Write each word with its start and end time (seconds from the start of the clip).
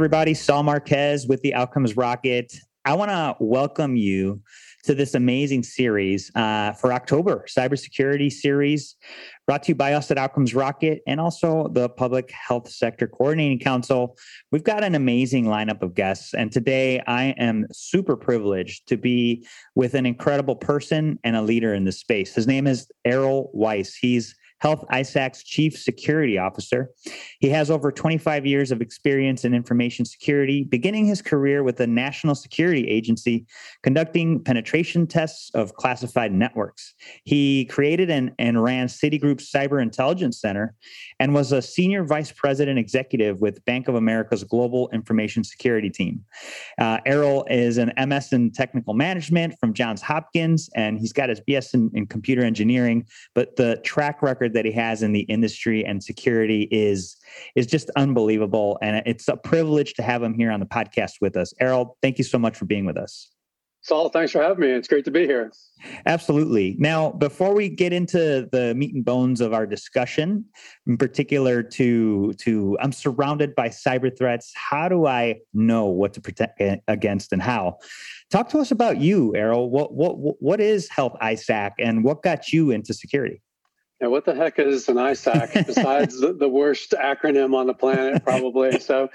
Everybody, 0.00 0.32
Saul 0.32 0.62
Marquez 0.62 1.26
with 1.26 1.42
the 1.42 1.52
Outcomes 1.52 1.94
Rocket. 1.94 2.54
I 2.86 2.94
want 2.94 3.10
to 3.10 3.36
welcome 3.38 3.96
you 3.96 4.40
to 4.84 4.94
this 4.94 5.12
amazing 5.14 5.62
series 5.62 6.34
uh, 6.34 6.72
for 6.72 6.94
October, 6.94 7.44
cybersecurity 7.46 8.32
series 8.32 8.96
brought 9.46 9.62
to 9.64 9.72
you 9.72 9.74
by 9.74 9.92
us 9.92 10.10
at 10.10 10.16
Outcomes 10.16 10.54
Rocket 10.54 11.02
and 11.06 11.20
also 11.20 11.68
the 11.74 11.90
Public 11.90 12.30
Health 12.30 12.70
Sector 12.70 13.08
Coordinating 13.08 13.58
Council. 13.58 14.16
We've 14.50 14.64
got 14.64 14.82
an 14.82 14.94
amazing 14.94 15.44
lineup 15.44 15.82
of 15.82 15.94
guests, 15.94 16.32
and 16.32 16.50
today 16.50 17.02
I 17.06 17.34
am 17.36 17.66
super 17.70 18.16
privileged 18.16 18.88
to 18.88 18.96
be 18.96 19.46
with 19.74 19.92
an 19.92 20.06
incredible 20.06 20.56
person 20.56 21.18
and 21.24 21.36
a 21.36 21.42
leader 21.42 21.74
in 21.74 21.84
this 21.84 22.00
space. 22.00 22.34
His 22.34 22.46
name 22.46 22.66
is 22.66 22.90
Errol 23.04 23.50
Weiss. 23.52 23.96
He's 23.96 24.34
Health 24.60 24.84
ISAC's 24.92 25.42
Chief 25.42 25.76
Security 25.76 26.38
Officer. 26.38 26.90
He 27.40 27.48
has 27.48 27.70
over 27.70 27.90
25 27.90 28.46
years 28.46 28.70
of 28.70 28.82
experience 28.82 29.44
in 29.44 29.54
information 29.54 30.04
security, 30.04 30.64
beginning 30.64 31.06
his 31.06 31.22
career 31.22 31.62
with 31.62 31.76
the 31.76 31.86
National 31.86 32.34
Security 32.34 32.86
Agency, 32.88 33.46
conducting 33.82 34.42
penetration 34.42 35.06
tests 35.06 35.50
of 35.54 35.74
classified 35.74 36.32
networks. 36.32 36.94
He 37.24 37.64
created 37.66 38.10
and, 38.10 38.32
and 38.38 38.62
ran 38.62 38.86
Citigroup's 38.88 39.50
Cyber 39.50 39.80
Intelligence 39.82 40.40
Center 40.40 40.74
and 41.18 41.34
was 41.34 41.52
a 41.52 41.62
senior 41.62 42.04
vice 42.04 42.32
president 42.32 42.78
executive 42.78 43.40
with 43.40 43.64
Bank 43.64 43.88
of 43.88 43.94
America's 43.94 44.44
Global 44.44 44.90
Information 44.92 45.42
Security 45.42 45.90
Team. 45.90 46.24
Uh, 46.78 46.98
Errol 47.06 47.46
is 47.48 47.78
an 47.78 47.92
MS 47.96 48.32
in 48.32 48.50
Technical 48.52 48.92
Management 48.94 49.54
from 49.58 49.72
Johns 49.72 50.02
Hopkins, 50.02 50.68
and 50.74 50.98
he's 50.98 51.12
got 51.12 51.30
his 51.30 51.40
BS 51.40 51.74
in, 51.74 51.90
in 51.94 52.06
Computer 52.06 52.42
Engineering, 52.42 53.06
but 53.34 53.56
the 53.56 53.76
track 53.84 54.22
record 54.22 54.49
record 54.50 54.54
that 54.54 54.64
he 54.64 54.72
has 54.72 55.02
in 55.02 55.12
the 55.12 55.20
industry 55.22 55.84
and 55.84 56.02
security 56.02 56.68
is 56.70 57.16
is 57.54 57.66
just 57.66 57.90
unbelievable. 57.96 58.78
And 58.82 59.02
it's 59.06 59.28
a 59.28 59.36
privilege 59.36 59.94
to 59.94 60.02
have 60.02 60.22
him 60.22 60.34
here 60.34 60.50
on 60.50 60.60
the 60.60 60.66
podcast 60.66 61.20
with 61.20 61.36
us. 61.36 61.54
Errol, 61.60 61.96
thank 62.02 62.18
you 62.18 62.24
so 62.24 62.38
much 62.38 62.56
for 62.56 62.66
being 62.66 62.86
with 62.86 62.96
us. 62.96 63.30
Saul, 63.82 64.10
thanks 64.10 64.32
for 64.32 64.42
having 64.42 64.60
me. 64.60 64.68
It's 64.68 64.88
great 64.88 65.06
to 65.06 65.10
be 65.10 65.26
here. 65.26 65.50
Absolutely. 66.04 66.76
Now, 66.78 67.12
before 67.12 67.54
we 67.54 67.70
get 67.70 67.94
into 67.94 68.46
the 68.52 68.74
meat 68.74 68.94
and 68.94 69.02
bones 69.02 69.40
of 69.40 69.54
our 69.54 69.66
discussion, 69.66 70.44
in 70.86 70.98
particular 70.98 71.62
to 71.62 72.34
to 72.34 72.76
I'm 72.82 72.92
surrounded 72.92 73.54
by 73.54 73.70
cyber 73.70 74.10
threats. 74.16 74.52
How 74.54 74.90
do 74.90 75.06
I 75.06 75.36
know 75.54 75.86
what 75.86 76.12
to 76.14 76.20
protect 76.20 76.60
against 76.88 77.32
and 77.32 77.40
how? 77.40 77.78
Talk 78.30 78.50
to 78.50 78.58
us 78.58 78.70
about 78.70 79.00
you, 79.00 79.34
Errol. 79.34 79.70
What 79.70 79.94
what 79.94 80.42
what 80.42 80.60
is 80.60 80.90
Health 80.90 81.16
ISAC 81.22 81.70
and 81.78 82.04
what 82.04 82.22
got 82.22 82.52
you 82.52 82.72
into 82.72 82.92
security? 82.92 83.40
Yeah, 84.00 84.08
what 84.08 84.24
the 84.24 84.34
heck 84.34 84.58
is 84.58 84.88
an 84.88 84.96
ISAC 84.96 85.66
besides 85.66 86.18
the, 86.20 86.32
the, 86.32 86.48
worst 86.48 86.92
acronym 86.92 87.54
on 87.54 87.66
the 87.66 87.74
planet, 87.74 88.24
probably? 88.24 88.80
so 88.80 89.10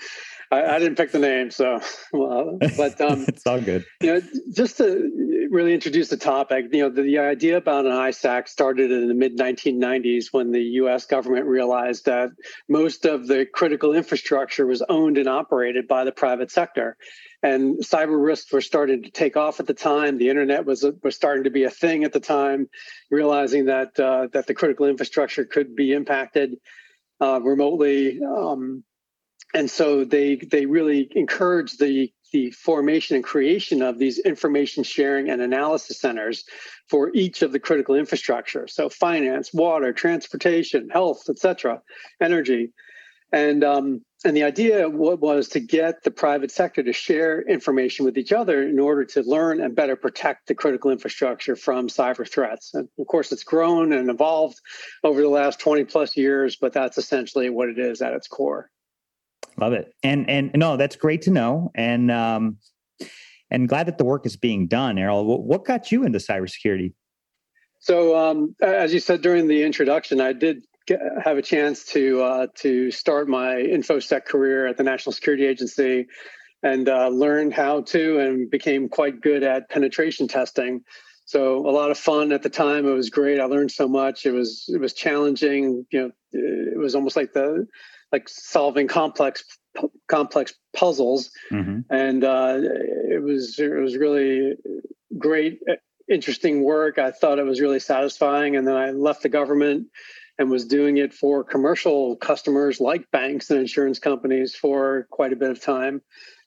I, 0.52 0.64
I, 0.64 0.80
didn't 0.80 0.96
pick 0.96 1.12
the 1.12 1.20
name, 1.20 1.50
so 1.50 1.82
well, 2.14 2.60
but 2.78 3.02
um, 3.02 3.26
it's 3.28 3.48
all 3.48 3.60
good. 3.60 3.86
You 4.02 4.14
know, 4.14 4.22
just 4.54 4.78
to 4.78 5.48
really 5.50 5.74
introduce 5.74 6.10
the 6.10 6.18
topic, 6.18 6.66
you 6.72 6.82
know, 6.82 6.90
the, 6.90 7.02
the 7.02 7.18
idea 7.18 7.58
about 7.58 7.86
an 7.86 7.94
ISAC 7.94 8.48
started 8.48 8.92
in 8.92 9.08
the 9.08 9.16
mid 9.16 9.38
1990s 9.38 10.28
when 10.32 10.52
the 10.52 10.62
U.S. 10.62 11.06
government 11.06 11.48
realized 11.48 12.06
that 12.06 12.30
most 12.70 13.06
of 13.06 13.28
the 13.28 13.48
critical 13.52 13.94
infrastructure 13.94 14.68
was 14.68 14.84
owned 14.88 15.18
and 15.18 15.28
operated 15.28 15.88
by 15.88 16.04
the 16.04 16.12
private 16.12 16.52
sector 16.52 16.96
and 17.46 17.78
cyber 17.78 18.22
risks 18.22 18.52
were 18.52 18.60
starting 18.60 19.04
to 19.04 19.12
take 19.12 19.38
off 19.38 19.60
at 19.60 19.68
the 19.68 19.74
time. 19.76 20.18
The 20.18 20.30
internet 20.30 20.66
was 20.66 20.84
was 21.04 21.16
starting 21.16 21.44
to 21.44 21.52
be 21.52 21.64
a 21.64 21.70
thing 21.70 22.04
at 22.04 22.12
the 22.12 22.20
time, 22.20 22.68
realizing 23.12 23.66
that 23.66 24.00
uh, 24.00 24.28
that 24.34 24.48
the 24.48 24.56
critical 24.56 24.88
infrastructure 24.88 25.46
could 25.46 25.76
be 25.76 25.94
impacted 25.94 26.56
uh, 27.22 27.40
remotely, 27.40 28.20
um, 28.24 28.84
and 29.54 29.70
so 29.70 30.04
they 30.04 30.38
they 30.38 30.66
really 30.66 31.08
encouraged 31.12 31.80
the 31.80 32.12
the 32.34 32.50
formation 32.50 33.16
and 33.16 33.24
creation 33.24 33.84
of 33.84 34.00
these 34.00 34.18
information 34.18 34.84
sharing 34.84 35.30
and 35.30 35.40
analysis 35.40 36.00
centers 36.00 36.46
for 36.90 37.12
each 37.14 37.44
of 37.44 37.52
the 37.52 37.60
critical 37.60 37.94
infrastructure. 37.94 38.68
So 38.68 38.90
finance, 38.90 39.54
water, 39.54 39.94
transportation, 39.94 40.90
health, 40.90 41.30
etc., 41.30 41.84
energy. 42.20 42.72
And 43.36 43.66
um, 43.66 44.02
and 44.24 44.36
the 44.36 44.44
idea 44.44 44.88
was 44.88 45.50
to 45.50 45.60
get 45.60 46.04
the 46.04 46.10
private 46.10 46.52
sector 46.52 46.82
to 46.82 46.94
share 46.94 47.42
information 47.42 48.06
with 48.06 48.18
each 48.18 48.32
other 48.32 48.64
in 48.64 48.80
order 48.80 49.04
to 49.04 49.24
learn 49.24 49.62
and 49.62 49.76
better 49.76 49.98
protect 49.98 50.48
the 50.48 50.56
critical 50.56 50.90
infrastructure 50.90 51.58
from 51.58 51.90
cyber 51.90 52.26
threats. 52.28 52.74
And 52.74 52.88
of 52.98 53.08
course, 53.08 53.34
it's 53.34 53.44
grown 53.44 53.92
and 53.92 54.10
evolved 54.10 54.62
over 55.04 55.22
the 55.22 55.28
last 55.28 55.60
20 55.60 55.84
plus 55.84 56.16
years, 56.16 56.56
but 56.56 56.72
that's 56.72 56.98
essentially 56.98 57.50
what 57.50 57.68
it 57.68 57.78
is 57.78 58.02
at 58.02 58.14
its 58.14 58.30
core. 58.30 58.70
Love 59.58 59.74
it. 59.74 59.94
And 60.02 60.30
and 60.30 60.52
no, 60.56 60.78
that's 60.78 60.96
great 60.96 61.24
to 61.24 61.30
know. 61.30 61.72
And 61.76 62.10
um, 62.12 62.58
and 63.52 63.68
glad 63.68 63.88
that 63.88 63.98
the 63.98 64.06
work 64.06 64.26
is 64.26 64.38
being 64.38 64.68
done, 64.68 64.98
Errol. 64.98 65.44
What 65.44 65.66
got 65.66 65.92
you 65.92 66.06
into 66.06 66.20
cybersecurity? 66.20 66.94
So, 67.80 68.16
um, 68.16 68.56
as 68.62 68.94
you 68.94 69.02
said 69.02 69.22
during 69.22 69.50
the 69.50 69.64
introduction, 69.64 70.22
I 70.22 70.32
did 70.32 70.64
get, 70.88 71.00
have 71.24 71.38
a 71.38 71.42
chance 71.42 71.86
to 71.86 72.22
uh, 72.22 72.48
to 72.56 72.92
start 72.92 73.28
my 73.28 73.56
infosec 73.56 74.26
career 74.26 74.68
at 74.68 74.78
the 74.78 74.84
National 74.84 75.14
Security 75.14 75.46
Agency, 75.46 76.08
and 76.64 76.90
uh, 76.90 77.08
learned 77.10 77.54
how 77.54 77.82
to 77.82 78.20
and 78.20 78.50
became 78.50 78.90
quite 78.90 79.22
good 79.22 79.44
at 79.44 79.70
penetration 79.70 80.28
testing. 80.28 80.84
So 81.26 81.68
a 81.68 81.72
lot 81.72 81.90
of 81.90 81.98
fun 81.98 82.32
at 82.32 82.44
the 82.44 82.50
time. 82.50 82.88
It 82.88 82.94
was 82.94 83.10
great. 83.10 83.40
I 83.40 83.46
learned 83.46 83.72
so 83.72 83.88
much. 83.88 84.26
It 84.26 84.32
was 84.32 84.66
it 84.68 84.80
was 84.80 84.94
challenging. 84.94 85.86
You 85.92 86.02
know, 86.02 86.12
it 86.32 86.78
was 86.78 86.96
almost 86.96 87.16
like 87.16 87.34
the 87.34 87.68
like 88.12 88.30
solving 88.30 88.88
complex 88.88 89.44
complex 90.08 90.54
puzzles, 90.76 91.32
mm-hmm. 91.52 91.80
and 91.90 92.24
uh, 92.24 92.58
it 92.60 93.24
was 93.24 93.58
it 93.60 93.74
was 93.82 93.98
really 93.98 94.54
great, 95.18 95.60
interesting 96.10 96.64
work. 96.64 97.00
I 97.00 97.12
thought 97.12 97.40
it 97.40 97.46
was 97.46 97.60
really 97.60 97.80
satisfying, 97.80 98.56
and 98.56 98.68
then 98.68 98.76
I 98.76 98.92
left 98.92 99.24
the 99.24 99.30
government 99.30 99.88
and 100.38 100.50
was 100.50 100.66
doing 100.66 100.98
it 100.98 101.14
for 101.14 101.44
commercial 101.44 102.16
customers 102.18 102.80
like 102.80 103.10
banks 103.12 103.50
and 103.50 103.60
insurance 103.60 104.00
companies 104.00 104.56
for 104.56 105.08
quite 105.12 105.34
a 105.34 105.36
bit 105.36 105.50
of 105.50 105.62
time. 105.62 106.02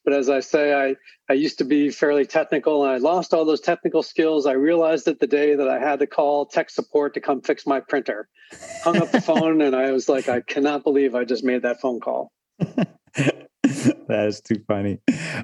But 0.05 0.13
as 0.13 0.31
I 0.31 0.41
say, 0.41 0.73
I, 0.75 0.97
I 1.29 1.35
used 1.35 1.59
to 1.59 1.65
be 1.65 1.91
fairly 1.91 2.25
technical 2.25 2.85
and 2.85 2.93
I 2.93 2.97
lost 2.97 3.35
all 3.35 3.45
those 3.45 3.61
technical 3.61 4.03
skills. 4.03 4.47
I 4.47 4.53
realized 4.53 5.09
it 5.09 5.21
the 5.21 5.27
day 5.27 5.55
that 5.55 5.69
I 5.69 5.79
had 5.79 5.99
to 5.99 6.07
call 6.07 6.47
tech 6.47 6.71
support 6.71 7.15
to 7.15 7.21
come 7.21 7.43
fix 7.43 7.67
my 7.67 7.81
printer. 7.81 8.29
Hung 8.83 8.97
up 8.97 9.11
the 9.11 9.21
phone 9.31 9.61
and 9.61 9.75
I 9.75 9.93
was 9.93 10.09
like, 10.09 10.29
I 10.29 10.41
cannot 10.41 10.85
believe 10.85 11.15
I 11.15 11.25
just 11.25 11.45
made 11.45 11.63
that 11.63 11.81
phone 11.81 12.01
call. 12.01 12.33
that 14.09 14.27
is 14.27 14.41
too 14.41 14.63
funny. 14.67 14.99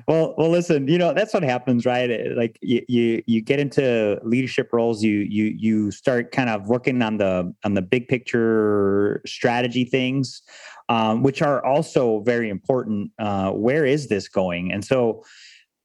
Well, 0.08 0.34
well, 0.38 0.50
listen, 0.50 0.88
you 0.88 0.98
know 0.98 1.12
that's 1.12 1.34
what 1.34 1.42
happens, 1.42 1.84
right? 1.84 2.34
Like 2.36 2.58
you, 2.62 2.82
you, 2.88 3.22
you 3.26 3.42
get 3.42 3.58
into 3.58 4.18
leadership 4.22 4.70
roles, 4.72 5.02
you, 5.02 5.18
you, 5.18 5.44
you 5.56 5.90
start 5.90 6.32
kind 6.32 6.48
of 6.48 6.68
working 6.68 7.02
on 7.02 7.18
the 7.18 7.54
on 7.64 7.74
the 7.74 7.82
big 7.82 8.08
picture 8.08 9.20
strategy 9.26 9.84
things, 9.84 10.42
um, 10.88 11.22
which 11.22 11.42
are 11.42 11.64
also 11.64 12.20
very 12.20 12.48
important. 12.48 13.10
Uh, 13.18 13.50
where 13.50 13.84
is 13.84 14.08
this 14.08 14.28
going? 14.28 14.72
And 14.72 14.84
so, 14.84 15.24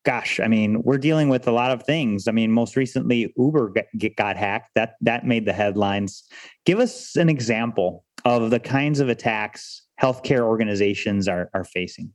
gosh, 0.05 0.39
I 0.39 0.47
mean, 0.47 0.81
we're 0.83 0.97
dealing 0.97 1.29
with 1.29 1.47
a 1.47 1.51
lot 1.51 1.71
of 1.71 1.83
things. 1.83 2.27
I 2.27 2.31
mean, 2.31 2.51
most 2.51 2.75
recently, 2.75 3.33
Uber 3.37 3.69
got, 3.69 4.15
got 4.15 4.37
hacked. 4.37 4.71
That 4.75 4.95
that 5.01 5.25
made 5.25 5.45
the 5.45 5.53
headlines. 5.53 6.23
Give 6.65 6.79
us 6.79 7.15
an 7.15 7.27
example 7.27 8.05
of 8.23 8.49
the 8.49 8.59
kinds 8.59 8.99
of 8.99 9.09
attacks 9.09 9.81
healthcare 10.01 10.41
organizations 10.41 11.27
are 11.27 11.49
are 11.53 11.65
facing. 11.65 12.13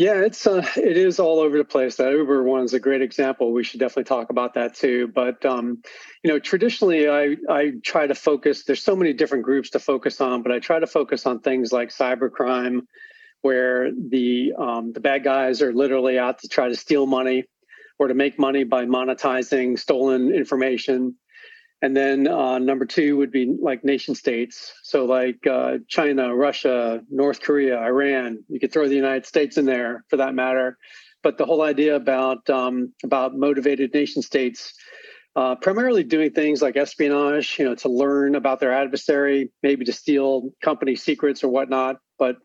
Yeah, 0.00 0.22
it's 0.22 0.46
uh, 0.46 0.66
it 0.78 0.96
is 0.96 1.20
all 1.20 1.40
over 1.40 1.58
the 1.58 1.64
place. 1.64 1.96
That 1.96 2.12
Uber 2.12 2.42
one 2.42 2.64
is 2.64 2.72
a 2.72 2.80
great 2.80 3.02
example. 3.02 3.52
We 3.52 3.62
should 3.62 3.80
definitely 3.80 4.04
talk 4.04 4.30
about 4.30 4.54
that 4.54 4.74
too. 4.74 5.08
But 5.08 5.44
um, 5.44 5.82
you 6.24 6.30
know, 6.30 6.38
traditionally, 6.38 7.06
I 7.06 7.36
I 7.50 7.72
try 7.84 8.06
to 8.06 8.14
focus. 8.14 8.64
There's 8.64 8.82
so 8.82 8.96
many 8.96 9.12
different 9.12 9.44
groups 9.44 9.68
to 9.70 9.78
focus 9.78 10.22
on, 10.22 10.42
but 10.42 10.52
I 10.52 10.58
try 10.58 10.78
to 10.78 10.86
focus 10.86 11.26
on 11.26 11.40
things 11.40 11.70
like 11.70 11.90
cybercrime, 11.90 12.86
where 13.42 13.90
the 13.92 14.54
um, 14.56 14.94
the 14.94 15.00
bad 15.00 15.22
guys 15.22 15.60
are 15.60 15.74
literally 15.74 16.18
out 16.18 16.38
to 16.38 16.48
try 16.48 16.68
to 16.68 16.76
steal 16.76 17.04
money 17.04 17.44
or 17.98 18.08
to 18.08 18.14
make 18.14 18.38
money 18.38 18.64
by 18.64 18.86
monetizing 18.86 19.78
stolen 19.78 20.32
information. 20.32 21.16
And 21.82 21.96
then 21.96 22.28
uh, 22.28 22.58
number 22.58 22.84
two 22.84 23.16
would 23.16 23.30
be 23.30 23.56
like 23.60 23.84
nation 23.84 24.14
states. 24.14 24.74
So, 24.82 25.06
like 25.06 25.46
uh, 25.46 25.78
China, 25.88 26.34
Russia, 26.34 27.00
North 27.10 27.40
Korea, 27.40 27.78
Iran. 27.78 28.44
You 28.48 28.60
could 28.60 28.72
throw 28.72 28.86
the 28.86 28.94
United 28.94 29.24
States 29.24 29.56
in 29.56 29.64
there 29.64 30.04
for 30.08 30.18
that 30.18 30.34
matter. 30.34 30.76
But 31.22 31.38
the 31.38 31.46
whole 31.46 31.62
idea 31.62 31.96
about 31.96 32.48
um, 32.50 32.92
about 33.02 33.34
motivated 33.34 33.94
nation 33.94 34.22
states, 34.22 34.74
uh, 35.36 35.54
primarily 35.56 36.04
doing 36.04 36.32
things 36.32 36.60
like 36.60 36.76
espionage, 36.76 37.58
you 37.58 37.64
know, 37.64 37.74
to 37.76 37.88
learn 37.88 38.34
about 38.34 38.60
their 38.60 38.72
adversary, 38.72 39.50
maybe 39.62 39.84
to 39.86 39.92
steal 39.92 40.50
company 40.62 40.96
secrets 40.96 41.42
or 41.42 41.48
whatnot. 41.48 41.96
But 42.18 42.36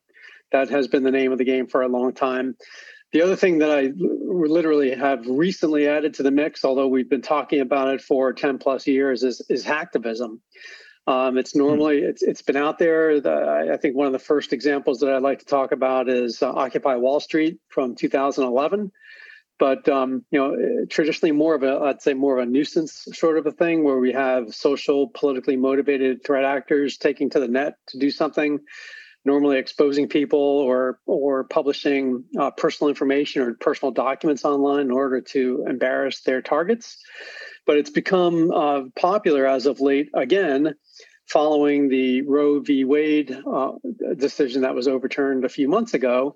that 0.52 0.70
has 0.70 0.88
been 0.88 1.04
the 1.04 1.12
name 1.12 1.32
of 1.32 1.38
the 1.38 1.46
game 1.46 1.68
for 1.68 1.82
a 1.82 1.88
long 1.88 2.14
time. 2.14 2.56
The 3.16 3.22
other 3.22 3.38
thing 3.38 3.60
that 3.60 3.72
I 3.72 3.94
literally 3.96 4.94
have 4.94 5.26
recently 5.26 5.88
added 5.88 6.16
to 6.16 6.24
the 6.24 6.32
mix, 6.32 6.66
although 6.66 6.90
we've 6.90 7.10
been 7.10 7.22
talking 7.22 7.62
about 7.62 7.88
it 7.94 8.02
for 8.02 8.34
10 8.34 8.58
plus 8.58 8.88
years, 8.88 9.24
is, 9.24 9.42
is 9.48 9.64
hacktivism. 9.64 10.40
Um, 11.08 11.38
it's 11.38 11.56
normally 11.56 12.00
it's 12.00 12.22
it's 12.22 12.42
been 12.42 12.58
out 12.58 12.78
there. 12.78 13.22
The, 13.22 13.70
I 13.72 13.78
think 13.78 13.96
one 13.96 14.08
of 14.08 14.12
the 14.12 14.20
first 14.20 14.52
examples 14.52 15.00
that 15.00 15.14
I'd 15.14 15.22
like 15.22 15.40
to 15.40 15.46
talk 15.46 15.72
about 15.72 16.10
is 16.10 16.44
uh, 16.44 16.52
Occupy 16.52 16.98
Wall 16.98 17.22
Street 17.22 17.60
from 17.70 17.96
2011 17.96 18.92
but 19.58 19.88
um, 19.88 20.26
you 20.32 20.38
know 20.38 20.54
eh, 20.54 20.86
traditionally 20.90 21.32
more 21.32 21.56
of 21.56 21.64
a 21.64 21.80
i'd 21.86 22.02
say 22.02 22.14
more 22.14 22.38
of 22.38 22.46
a 22.46 22.52
nuisance 22.52 23.08
sort 23.14 23.38
of 23.38 23.48
a 23.48 23.54
thing 23.54 23.86
where 23.86 24.00
we 24.00 24.12
have 24.12 24.54
social 24.54 25.08
politically 25.08 25.56
motivated 25.56 26.22
threat 26.26 26.44
actors 26.44 26.98
taking 26.98 27.30
to 27.30 27.40
the 27.40 27.48
net 27.48 27.76
to 27.88 27.98
do 27.98 28.12
something 28.12 28.60
normally 29.26 29.58
exposing 29.58 30.08
people 30.08 30.40
or 30.40 31.00
or 31.06 31.44
publishing 31.44 32.24
uh, 32.40 32.52
personal 32.52 32.90
information 32.90 33.42
or 33.42 33.54
personal 33.56 33.92
documents 33.92 34.46
online 34.46 34.82
in 34.82 34.92
order 34.92 35.22
to 35.22 35.66
embarrass 35.68 36.22
their 36.22 36.42
targets 36.42 37.04
but 37.66 37.78
it's 37.78 37.90
become 37.90 38.52
uh, 38.52 38.84
popular 38.96 39.46
as 39.46 39.66
of 39.66 39.80
late 39.82 40.10
again 40.14 40.76
following 41.28 41.90
the 41.90 42.22
roe 42.22 42.60
v 42.60 42.86
wade 42.86 43.36
uh, 43.52 43.72
decision 44.16 44.62
that 44.62 44.76
was 44.76 44.88
overturned 44.88 45.44
a 45.44 45.50
few 45.50 45.68
months 45.68 45.94
ago 45.94 46.36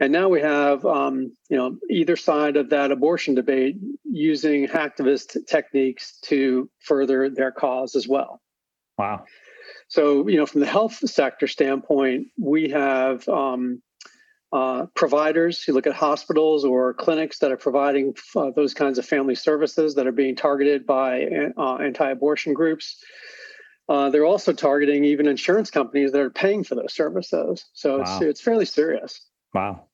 and 0.00 0.12
now 0.12 0.28
we 0.28 0.40
have, 0.40 0.84
um, 0.86 1.32
you 1.48 1.56
know, 1.56 1.76
either 1.90 2.14
side 2.14 2.56
of 2.56 2.70
that 2.70 2.92
abortion 2.92 3.34
debate 3.34 3.76
using 4.04 4.68
hacktivist 4.68 5.46
techniques 5.46 6.18
to 6.26 6.70
further 6.78 7.28
their 7.30 7.50
cause 7.50 7.96
as 7.96 8.06
well. 8.06 8.40
Wow. 8.96 9.24
So, 9.88 10.28
you 10.28 10.36
know, 10.36 10.46
from 10.46 10.60
the 10.60 10.66
health 10.66 10.96
sector 11.08 11.46
standpoint, 11.46 12.28
we 12.38 12.68
have 12.70 13.26
um, 13.28 13.82
uh, 14.52 14.86
providers 14.94 15.62
who 15.62 15.72
look 15.72 15.86
at 15.86 15.94
hospitals 15.94 16.64
or 16.64 16.94
clinics 16.94 17.38
that 17.38 17.50
are 17.50 17.56
providing 17.56 18.14
uh, 18.36 18.50
those 18.54 18.74
kinds 18.74 18.98
of 18.98 19.06
family 19.06 19.34
services 19.34 19.94
that 19.94 20.06
are 20.06 20.12
being 20.12 20.36
targeted 20.36 20.86
by 20.86 21.26
uh, 21.56 21.76
anti-abortion 21.76 22.52
groups. 22.52 23.02
Uh, 23.88 24.10
they're 24.10 24.26
also 24.26 24.52
targeting 24.52 25.04
even 25.04 25.26
insurance 25.26 25.70
companies 25.70 26.12
that 26.12 26.20
are 26.20 26.30
paying 26.30 26.62
for 26.62 26.74
those 26.74 26.92
services. 26.92 27.64
So 27.72 27.98
wow. 27.98 28.02
it's 28.02 28.22
it's 28.22 28.40
fairly 28.40 28.66
serious. 28.66 29.20
Wow. 29.54 29.84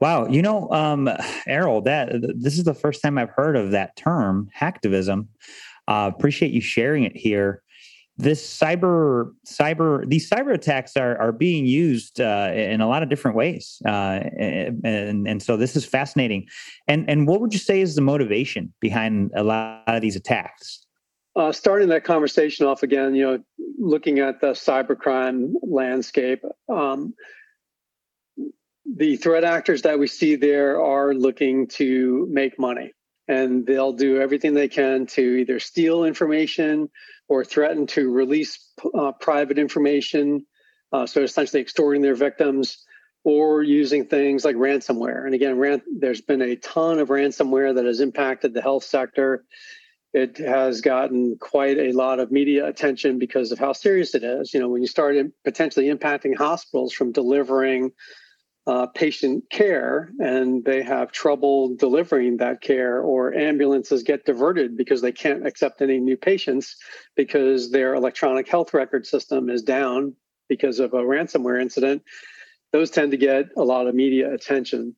Wow, 0.00 0.28
you 0.28 0.40
know, 0.40 0.70
um, 0.70 1.10
Errol, 1.46 1.82
that 1.82 2.10
this 2.38 2.56
is 2.56 2.64
the 2.64 2.74
first 2.74 3.02
time 3.02 3.18
I've 3.18 3.30
heard 3.30 3.54
of 3.54 3.72
that 3.72 3.96
term, 3.96 4.48
hacktivism. 4.58 5.28
Uh, 5.86 6.10
appreciate 6.14 6.52
you 6.52 6.62
sharing 6.62 7.04
it 7.04 7.14
here. 7.14 7.62
This 8.18 8.46
cyber, 8.46 9.32
cyber, 9.46 10.08
these 10.08 10.28
cyber 10.28 10.52
attacks 10.52 10.96
are 10.96 11.16
are 11.18 11.32
being 11.32 11.64
used 11.64 12.20
uh, 12.20 12.50
in 12.54 12.80
a 12.82 12.86
lot 12.86 13.02
of 13.02 13.08
different 13.08 13.36
ways, 13.36 13.80
uh, 13.86 14.20
and 14.38 15.26
and 15.26 15.42
so 15.42 15.56
this 15.56 15.74
is 15.76 15.86
fascinating. 15.86 16.46
And 16.86 17.08
and 17.08 17.26
what 17.26 17.40
would 17.40 17.54
you 17.54 17.58
say 17.58 17.80
is 17.80 17.94
the 17.94 18.02
motivation 18.02 18.72
behind 18.80 19.30
a 19.34 19.42
lot 19.42 19.84
of 19.86 20.02
these 20.02 20.14
attacks? 20.14 20.86
Uh, 21.34 21.50
starting 21.50 21.88
that 21.88 22.04
conversation 22.04 22.66
off 22.66 22.82
again, 22.82 23.14
you 23.14 23.24
know, 23.24 23.38
looking 23.78 24.18
at 24.18 24.42
the 24.42 24.48
cybercrime 24.48 25.54
landscape. 25.62 26.44
Um, 26.68 27.14
the 28.84 29.16
threat 29.16 29.44
actors 29.44 29.82
that 29.82 29.98
we 29.98 30.06
see 30.06 30.36
there 30.36 30.82
are 30.82 31.14
looking 31.14 31.66
to 31.68 32.26
make 32.30 32.58
money 32.58 32.92
and 33.28 33.66
they'll 33.66 33.92
do 33.92 34.20
everything 34.20 34.54
they 34.54 34.68
can 34.68 35.06
to 35.06 35.22
either 35.22 35.60
steal 35.60 36.04
information 36.04 36.90
or 37.32 37.44
threaten 37.44 37.86
to 37.86 38.10
release 38.10 38.58
uh, 38.94 39.12
private 39.12 39.58
information 39.58 40.44
uh, 40.92 41.06
so 41.06 41.22
essentially 41.22 41.62
extorting 41.62 42.02
their 42.02 42.14
victims 42.14 42.84
or 43.24 43.62
using 43.62 44.04
things 44.06 44.44
like 44.44 44.56
ransomware. 44.56 45.24
And 45.24 45.34
again 45.34 45.58
ran- 45.58 45.82
there's 45.98 46.20
been 46.20 46.42
a 46.42 46.56
ton 46.56 46.98
of 46.98 47.08
ransomware 47.08 47.74
that 47.76 47.86
has 47.86 48.00
impacted 48.00 48.52
the 48.52 48.60
health 48.60 48.84
sector. 48.84 49.44
It 50.12 50.36
has 50.36 50.82
gotten 50.82 51.38
quite 51.40 51.78
a 51.78 51.92
lot 51.92 52.20
of 52.20 52.30
media 52.30 52.66
attention 52.66 53.18
because 53.18 53.50
of 53.50 53.58
how 53.58 53.72
serious 53.72 54.14
it 54.14 54.22
is. 54.22 54.52
You 54.52 54.60
know 54.60 54.68
when 54.68 54.82
you 54.82 54.88
start 54.88 55.16
potentially 55.44 55.86
impacting 55.86 56.36
hospitals 56.36 56.92
from 56.92 57.12
delivering 57.12 57.92
uh, 58.66 58.86
patient 58.86 59.44
care 59.50 60.12
and 60.20 60.64
they 60.64 60.82
have 60.82 61.10
trouble 61.10 61.74
delivering 61.76 62.36
that 62.36 62.60
care, 62.60 63.00
or 63.00 63.34
ambulances 63.34 64.02
get 64.02 64.24
diverted 64.24 64.76
because 64.76 65.00
they 65.00 65.12
can't 65.12 65.46
accept 65.46 65.82
any 65.82 65.98
new 65.98 66.16
patients 66.16 66.76
because 67.16 67.70
their 67.70 67.94
electronic 67.94 68.48
health 68.48 68.72
record 68.72 69.06
system 69.06 69.50
is 69.50 69.62
down 69.62 70.14
because 70.48 70.78
of 70.78 70.92
a 70.92 70.98
ransomware 70.98 71.60
incident, 71.60 72.02
those 72.72 72.90
tend 72.90 73.10
to 73.10 73.16
get 73.16 73.46
a 73.56 73.64
lot 73.64 73.86
of 73.86 73.94
media 73.94 74.32
attention. 74.32 74.94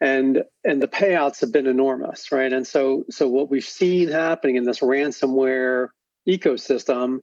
And 0.00 0.44
and 0.64 0.80
the 0.80 0.88
payouts 0.88 1.40
have 1.40 1.52
been 1.52 1.66
enormous, 1.66 2.30
right? 2.30 2.52
And 2.52 2.66
so 2.66 3.04
so 3.10 3.28
what 3.28 3.50
we've 3.50 3.64
seen 3.64 4.08
happening 4.08 4.56
in 4.56 4.64
this 4.64 4.78
ransomware 4.78 5.88
ecosystem 6.28 7.18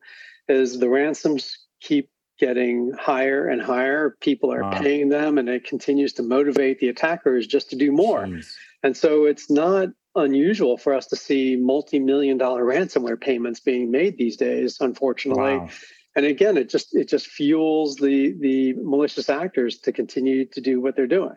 is 0.50 0.80
the 0.80 0.90
ransoms 0.90 1.58
keep 1.80 2.10
getting 2.40 2.92
higher 3.00 3.48
and 3.48 3.62
higher. 3.62 4.18
People 4.22 4.52
are 4.54 4.64
wow. 4.64 4.80
paying 4.80 5.10
them, 5.10 5.38
and 5.38 5.50
it 5.50 5.64
continues 5.66 6.14
to 6.14 6.24
motivate 6.24 6.80
the 6.80 6.90
attackers 6.90 7.48
just 7.48 7.70
to 7.70 7.76
do 7.76 7.92
more. 7.92 8.26
Jeez. 8.26 8.54
And 8.84 8.96
so 8.96 9.26
it's 9.26 9.50
not 9.50 9.90
unusual 10.16 10.78
for 10.78 10.94
us 10.94 11.08
to 11.08 11.16
see 11.16 11.56
multi-million 11.56 12.38
dollar 12.38 12.64
ransomware 12.64 13.20
payments 13.20 13.60
being 13.60 13.92
made 13.92 14.18
these 14.18 14.38
days, 14.38 14.78
unfortunately. 14.80 15.58
Wow. 15.58 15.70
And 16.16 16.26
again, 16.26 16.58
it 16.58 16.70
just 16.70 16.96
it 16.96 17.10
just 17.10 17.28
fuels 17.28 17.98
the 17.98 18.34
the 18.40 18.74
malicious 18.74 19.30
actors 19.30 19.80
to 19.80 19.92
continue 19.92 20.46
to 20.46 20.62
do 20.62 20.80
what 20.80 20.96
they're 20.96 21.08
doing. 21.08 21.36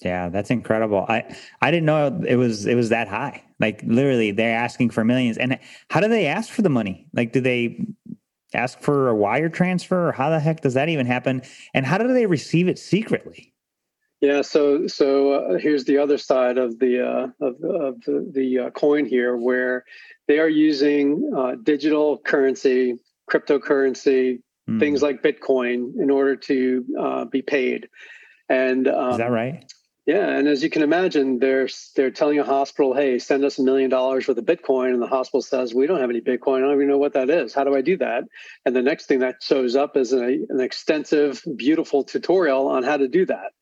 Yeah, 0.00 0.28
that's 0.28 0.50
incredible. 0.50 1.04
I 1.08 1.36
I 1.60 1.70
didn't 1.70 1.86
know 1.86 2.22
it 2.26 2.36
was 2.36 2.66
it 2.66 2.74
was 2.74 2.90
that 2.90 3.08
high. 3.08 3.42
Like 3.58 3.82
literally, 3.84 4.30
they're 4.30 4.56
asking 4.56 4.90
for 4.90 5.04
millions. 5.04 5.36
And 5.36 5.58
how 5.90 6.00
do 6.00 6.08
they 6.08 6.26
ask 6.26 6.50
for 6.50 6.62
the 6.62 6.70
money? 6.70 7.08
Like, 7.12 7.32
do 7.32 7.40
they 7.40 7.84
ask 8.54 8.80
for 8.80 9.08
a 9.08 9.14
wire 9.14 9.48
transfer 9.48 10.08
or 10.08 10.12
how 10.12 10.30
the 10.30 10.40
heck 10.40 10.60
does 10.60 10.74
that 10.74 10.88
even 10.88 11.06
happen? 11.06 11.42
And 11.74 11.86
how 11.86 11.98
do 11.98 12.12
they 12.12 12.26
receive 12.26 12.68
it 12.68 12.78
secretly? 12.78 13.54
Yeah 14.20 14.42
so 14.42 14.86
so 14.86 15.32
uh, 15.32 15.58
here's 15.58 15.84
the 15.84 15.96
other 15.96 16.18
side 16.18 16.58
of 16.58 16.78
the 16.78 17.06
uh, 17.06 17.46
of, 17.46 17.54
of 17.64 18.00
the, 18.02 18.30
the 18.32 18.58
uh, 18.58 18.70
coin 18.70 19.06
here 19.06 19.36
where 19.36 19.84
they 20.28 20.38
are 20.38 20.48
using 20.48 21.32
uh, 21.34 21.54
digital 21.62 22.18
currency 22.18 22.96
cryptocurrency 23.30 24.42
mm. 24.68 24.78
things 24.78 25.00
like 25.00 25.22
bitcoin 25.22 25.92
in 25.98 26.10
order 26.10 26.36
to 26.36 26.84
uh, 27.00 27.24
be 27.24 27.40
paid. 27.40 27.88
And 28.50 28.88
um, 28.88 29.12
is 29.12 29.18
that 29.18 29.30
right 29.30 29.64
yeah, 30.06 30.28
and 30.28 30.48
as 30.48 30.62
you 30.62 30.70
can 30.70 30.82
imagine, 30.82 31.38
they're 31.38 31.68
they're 31.94 32.10
telling 32.10 32.38
a 32.38 32.44
hospital, 32.44 32.94
"Hey, 32.94 33.18
send 33.18 33.44
us 33.44 33.58
a 33.58 33.62
million 33.62 33.90
dollars 33.90 34.26
worth 34.26 34.38
of 34.38 34.44
Bitcoin," 34.44 34.94
and 34.94 35.02
the 35.02 35.06
hospital 35.06 35.42
says, 35.42 35.74
"We 35.74 35.86
don't 35.86 36.00
have 36.00 36.10
any 36.10 36.22
Bitcoin. 36.22 36.58
I 36.58 36.60
don't 36.60 36.74
even 36.74 36.88
know 36.88 36.98
what 36.98 37.12
that 37.12 37.28
is. 37.28 37.52
How 37.52 37.64
do 37.64 37.76
I 37.76 37.82
do 37.82 37.98
that?" 37.98 38.24
And 38.64 38.74
the 38.74 38.82
next 38.82 39.06
thing 39.06 39.18
that 39.18 39.42
shows 39.42 39.76
up 39.76 39.96
is 39.96 40.12
a, 40.12 40.24
an 40.48 40.60
extensive, 40.60 41.42
beautiful 41.56 42.02
tutorial 42.02 42.66
on 42.68 42.82
how 42.82 42.96
to 42.96 43.08
do 43.08 43.26
that. 43.26 43.52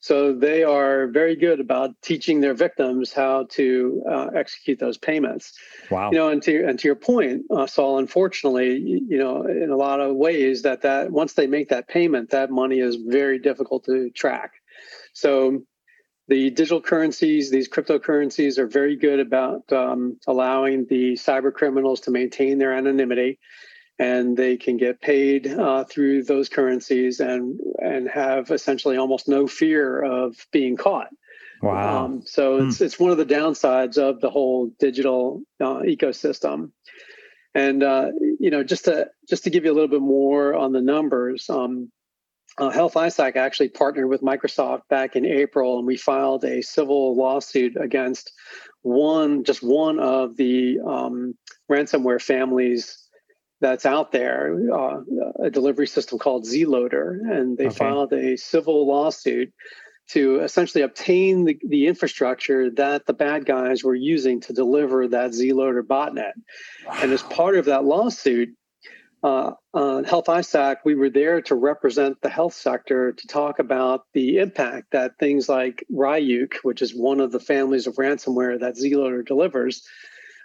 So 0.00 0.34
they 0.34 0.62
are 0.62 1.08
very 1.08 1.34
good 1.34 1.60
about 1.60 1.90
teaching 2.02 2.40
their 2.40 2.54
victims 2.54 3.12
how 3.12 3.46
to 3.52 4.02
uh, 4.08 4.26
execute 4.36 4.78
those 4.78 4.98
payments. 4.98 5.54
Wow. 5.90 6.10
You 6.10 6.18
know, 6.18 6.28
and 6.28 6.42
to 6.42 6.68
and 6.68 6.78
to 6.78 6.88
your 6.88 6.94
point, 6.94 7.44
uh, 7.50 7.66
Saul. 7.66 7.98
Unfortunately, 7.98 8.78
you 8.78 9.18
know, 9.18 9.46
in 9.46 9.70
a 9.70 9.76
lot 9.76 10.00
of 10.00 10.14
ways, 10.14 10.62
that 10.62 10.82
that 10.82 11.10
once 11.10 11.32
they 11.32 11.46
make 11.46 11.70
that 11.70 11.88
payment, 11.88 12.30
that 12.30 12.50
money 12.50 12.80
is 12.80 12.96
very 12.96 13.38
difficult 13.38 13.84
to 13.84 14.10
track. 14.10 14.52
So 15.14 15.62
the 16.28 16.50
digital 16.50 16.80
currencies, 16.80 17.50
these 17.50 17.68
cryptocurrencies, 17.68 18.58
are 18.58 18.66
very 18.66 18.96
good 18.96 19.20
about 19.20 19.70
um, 19.72 20.18
allowing 20.26 20.86
the 20.86 21.14
cyber 21.14 21.52
criminals 21.52 22.00
to 22.00 22.10
maintain 22.10 22.58
their 22.58 22.72
anonymity, 22.72 23.38
and 23.98 24.36
they 24.36 24.56
can 24.56 24.76
get 24.76 25.00
paid 25.00 25.46
uh, 25.46 25.84
through 25.84 26.24
those 26.24 26.48
currencies 26.48 27.20
and 27.20 27.60
and 27.78 28.08
have 28.08 28.50
essentially 28.50 28.96
almost 28.96 29.28
no 29.28 29.46
fear 29.46 30.02
of 30.02 30.34
being 30.50 30.76
caught. 30.76 31.08
Wow! 31.62 32.04
Um, 32.04 32.22
so 32.24 32.58
hmm. 32.58 32.68
it's 32.68 32.80
it's 32.80 32.98
one 32.98 33.12
of 33.12 33.18
the 33.18 33.26
downsides 33.26 33.96
of 33.96 34.20
the 34.20 34.30
whole 34.30 34.72
digital 34.78 35.42
uh, 35.60 35.80
ecosystem. 35.80 36.72
And 37.54 37.82
uh, 37.82 38.10
you 38.38 38.50
know, 38.50 38.64
just 38.64 38.84
to 38.86 39.08
just 39.28 39.44
to 39.44 39.50
give 39.50 39.64
you 39.64 39.72
a 39.72 39.74
little 39.74 39.88
bit 39.88 40.02
more 40.02 40.54
on 40.54 40.72
the 40.72 40.82
numbers, 40.82 41.48
um, 41.48 41.90
uh, 42.58 42.70
Health 42.70 42.94
ISAC 42.94 43.36
actually 43.36 43.68
partnered 43.68 44.08
with 44.08 44.22
Microsoft 44.22 44.82
back 44.88 45.16
in 45.16 45.26
April, 45.26 45.78
and 45.78 45.86
we 45.86 45.96
filed 45.96 46.44
a 46.44 46.62
civil 46.62 47.16
lawsuit 47.16 47.76
against 47.78 48.32
one, 48.82 49.44
just 49.44 49.62
one 49.62 49.98
of 49.98 50.36
the 50.36 50.78
um, 50.86 51.34
ransomware 51.70 52.22
families 52.22 53.06
that's 53.60 53.86
out 53.86 54.12
there, 54.12 54.58
uh, 54.72 55.00
a 55.42 55.50
delivery 55.50 55.86
system 55.86 56.18
called 56.18 56.44
Zloader, 56.44 57.18
and 57.30 57.56
they 57.56 57.66
okay. 57.66 57.74
filed 57.74 58.12
a 58.12 58.36
civil 58.36 58.86
lawsuit 58.86 59.52
to 60.08 60.40
essentially 60.40 60.82
obtain 60.82 61.44
the, 61.44 61.58
the 61.66 61.86
infrastructure 61.86 62.70
that 62.70 63.06
the 63.06 63.12
bad 63.12 63.44
guys 63.44 63.82
were 63.82 63.94
using 63.94 64.40
to 64.40 64.52
deliver 64.52 65.08
that 65.08 65.32
Zloader 65.32 65.82
botnet. 65.82 66.32
Wow. 66.86 66.98
And 67.02 67.12
as 67.12 67.22
part 67.24 67.56
of 67.56 67.64
that 67.64 67.84
lawsuit, 67.84 68.50
uh, 69.26 69.54
on 69.74 70.04
Health 70.04 70.26
ISAC, 70.26 70.76
we 70.84 70.94
were 70.94 71.10
there 71.10 71.42
to 71.42 71.56
represent 71.56 72.20
the 72.20 72.28
health 72.28 72.54
sector 72.54 73.10
to 73.10 73.26
talk 73.26 73.58
about 73.58 74.02
the 74.14 74.38
impact 74.38 74.92
that 74.92 75.18
things 75.18 75.48
like 75.48 75.84
Ryuk, 75.92 76.54
which 76.62 76.80
is 76.80 76.94
one 76.94 77.18
of 77.18 77.32
the 77.32 77.40
families 77.40 77.88
of 77.88 77.96
ransomware 77.96 78.60
that 78.60 78.76
Zloader 78.76 79.26
delivers, 79.26 79.82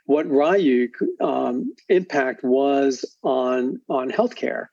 what 0.06 0.26
Ryuk 0.26 0.94
um, 1.22 1.76
impact 1.90 2.44
was 2.44 3.06
on 3.22 3.82
on 3.88 4.10
healthcare, 4.10 4.66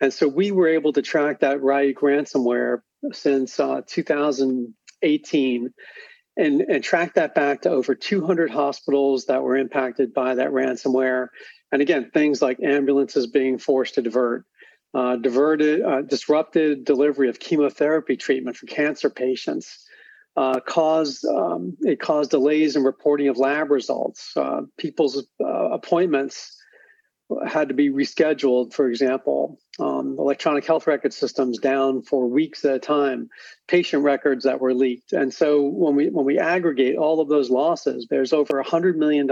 and 0.00 0.12
so 0.12 0.26
we 0.26 0.50
were 0.50 0.66
able 0.66 0.92
to 0.94 1.02
track 1.02 1.38
that 1.40 1.58
Ryuk 1.58 1.98
ransomware 1.98 2.80
since 3.12 3.60
uh, 3.60 3.82
2018 3.86 5.72
and, 6.36 6.60
and 6.62 6.82
track 6.82 7.14
that 7.14 7.36
back 7.36 7.62
to 7.62 7.70
over 7.70 7.94
200 7.94 8.50
hospitals 8.50 9.26
that 9.26 9.44
were 9.44 9.56
impacted 9.56 10.12
by 10.12 10.34
that 10.34 10.50
ransomware. 10.50 11.28
And 11.72 11.80
again, 11.80 12.10
things 12.12 12.42
like 12.42 12.60
ambulances 12.62 13.26
being 13.26 13.58
forced 13.58 13.94
to 13.94 14.02
divert, 14.02 14.44
uh, 14.94 15.16
diverted, 15.16 15.82
uh, 15.82 16.02
disrupted 16.02 16.84
delivery 16.84 17.30
of 17.30 17.40
chemotherapy 17.40 18.16
treatment 18.16 18.56
for 18.56 18.66
cancer 18.66 19.10
patients. 19.10 19.86
Uh, 20.34 20.60
caused 20.60 21.26
um, 21.26 21.76
it 21.80 22.00
caused 22.00 22.30
delays 22.30 22.74
in 22.74 22.84
reporting 22.84 23.28
of 23.28 23.36
lab 23.36 23.70
results. 23.70 24.32
Uh, 24.34 24.62
people's 24.78 25.26
uh, 25.44 25.70
appointments 25.70 26.56
had 27.46 27.68
to 27.68 27.74
be 27.74 27.90
rescheduled, 27.90 28.72
for 28.72 28.88
example, 28.88 29.58
um, 29.78 30.16
electronic 30.18 30.66
health 30.66 30.86
record 30.86 31.14
systems 31.14 31.58
down 31.58 32.02
for 32.02 32.26
weeks 32.26 32.64
at 32.64 32.74
a 32.74 32.78
time, 32.78 33.30
patient 33.68 34.02
records 34.02 34.44
that 34.44 34.60
were 34.60 34.74
leaked. 34.74 35.12
And 35.12 35.32
so 35.32 35.62
when 35.62 35.94
we 35.94 36.10
when 36.10 36.26
we 36.26 36.38
aggregate 36.38 36.96
all 36.96 37.20
of 37.20 37.28
those 37.28 37.48
losses, 37.48 38.06
there's 38.10 38.32
over 38.32 38.62
$100 38.62 38.96
million 38.96 39.26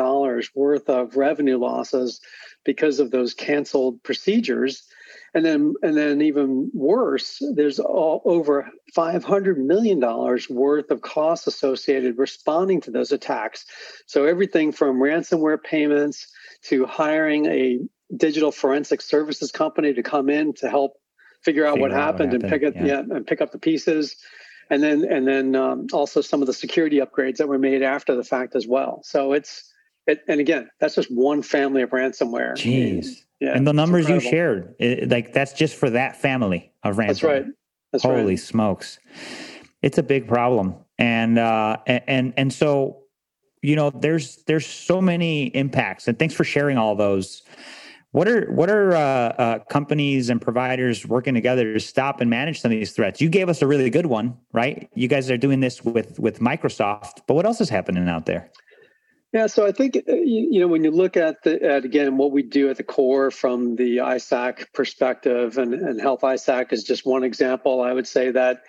worth 0.54 0.88
of 0.88 1.16
revenue 1.16 1.58
losses 1.58 2.20
because 2.64 3.00
of 3.00 3.10
those 3.10 3.34
canceled 3.34 4.02
procedures. 4.02 4.84
And 5.32 5.44
then, 5.44 5.74
and 5.82 5.96
then 5.96 6.22
even 6.22 6.70
worse, 6.74 7.40
there's 7.54 7.78
all, 7.78 8.20
over 8.24 8.68
$500 8.96 9.56
million 9.58 10.00
worth 10.00 10.90
of 10.90 11.02
costs 11.02 11.46
associated 11.46 12.18
responding 12.18 12.80
to 12.82 12.90
those 12.90 13.12
attacks. 13.12 13.64
So 14.06 14.24
everything 14.24 14.72
from 14.72 14.98
ransomware 14.98 15.62
payments 15.62 16.26
to 16.64 16.84
hiring 16.84 17.46
a 17.46 17.78
digital 18.16 18.52
forensic 18.52 19.00
services 19.00 19.50
company 19.52 19.94
to 19.94 20.02
come 20.02 20.28
in 20.28 20.52
to 20.54 20.68
help 20.68 20.92
figure 21.42 21.64
out, 21.64 21.74
figure 21.74 21.88
what, 21.88 21.92
out 21.92 21.96
happened 21.96 22.32
what, 22.32 22.42
happened 22.42 22.52
and 22.52 22.74
pick 22.74 22.76
up 22.82 22.86
yeah. 22.86 23.02
yeah. 23.08 23.16
and 23.16 23.26
pick 23.26 23.40
up 23.40 23.52
the 23.52 23.58
pieces. 23.58 24.16
And 24.70 24.82
then 24.82 25.04
and 25.04 25.26
then 25.26 25.56
um, 25.56 25.88
also 25.92 26.20
some 26.20 26.40
of 26.42 26.46
the 26.46 26.52
security 26.52 27.00
upgrades 27.00 27.38
that 27.38 27.48
were 27.48 27.58
made 27.58 27.82
after 27.82 28.14
the 28.14 28.22
fact 28.22 28.54
as 28.54 28.68
well. 28.68 29.00
So 29.02 29.32
it's 29.32 29.72
it, 30.06 30.20
and 30.28 30.40
again 30.40 30.70
that's 30.78 30.94
just 30.94 31.10
one 31.10 31.42
family 31.42 31.82
of 31.82 31.90
ransomware. 31.90 32.54
Jeez. 32.54 33.16
Yeah, 33.40 33.56
and 33.56 33.66
the 33.66 33.72
numbers 33.72 34.08
you 34.08 34.20
shared 34.20 34.76
it, 34.78 35.08
like 35.08 35.32
that's 35.32 35.54
just 35.54 35.74
for 35.74 35.90
that 35.90 36.20
family 36.20 36.72
of 36.84 36.96
ransomware. 36.96 37.06
that's 37.06 37.22
right. 37.24 37.44
That's 37.90 38.04
holy 38.04 38.24
right. 38.24 38.38
smokes. 38.38 39.00
It's 39.82 39.98
a 39.98 40.04
big 40.04 40.28
problem. 40.28 40.76
And 40.98 41.38
uh 41.38 41.78
and 41.86 42.32
and 42.36 42.52
so 42.52 42.98
you 43.60 43.74
know 43.74 43.90
there's 43.90 44.44
there's 44.44 44.66
so 44.66 45.00
many 45.00 45.46
impacts. 45.46 46.06
And 46.06 46.16
thanks 46.16 46.34
for 46.34 46.44
sharing 46.44 46.78
all 46.78 46.94
those 46.94 47.42
what 48.12 48.26
are 48.28 48.50
what 48.52 48.68
are 48.68 48.92
uh, 48.92 48.98
uh, 48.98 49.58
companies 49.70 50.30
and 50.30 50.40
providers 50.40 51.06
working 51.06 51.34
together 51.34 51.72
to 51.72 51.80
stop 51.80 52.20
and 52.20 52.28
manage 52.28 52.60
some 52.60 52.72
of 52.72 52.78
these 52.78 52.92
threats? 52.92 53.20
You 53.20 53.28
gave 53.28 53.48
us 53.48 53.62
a 53.62 53.66
really 53.66 53.88
good 53.90 54.06
one, 54.06 54.36
right? 54.52 54.88
You 54.94 55.08
guys 55.08 55.30
are 55.30 55.36
doing 55.36 55.60
this 55.60 55.84
with 55.84 56.18
with 56.18 56.40
Microsoft, 56.40 57.20
but 57.26 57.34
what 57.34 57.46
else 57.46 57.60
is 57.60 57.68
happening 57.68 58.08
out 58.08 58.26
there? 58.26 58.50
Yeah, 59.32 59.46
so 59.46 59.64
I 59.64 59.70
think 59.70 59.96
uh, 60.08 60.12
you 60.12 60.58
know 60.58 60.66
when 60.66 60.82
you 60.82 60.90
look 60.90 61.16
at 61.16 61.44
the 61.44 61.62
at 61.62 61.84
again 61.84 62.16
what 62.16 62.32
we 62.32 62.42
do 62.42 62.68
at 62.68 62.78
the 62.78 62.82
core 62.82 63.30
from 63.30 63.76
the 63.76 63.98
ISAC 63.98 64.72
perspective, 64.72 65.56
and 65.56 65.72
and 65.72 66.00
Health 66.00 66.22
ISAC 66.22 66.72
is 66.72 66.82
just 66.82 67.06
one 67.06 67.22
example. 67.22 67.80
I 67.80 67.92
would 67.92 68.08
say 68.08 68.32
that 68.32 68.62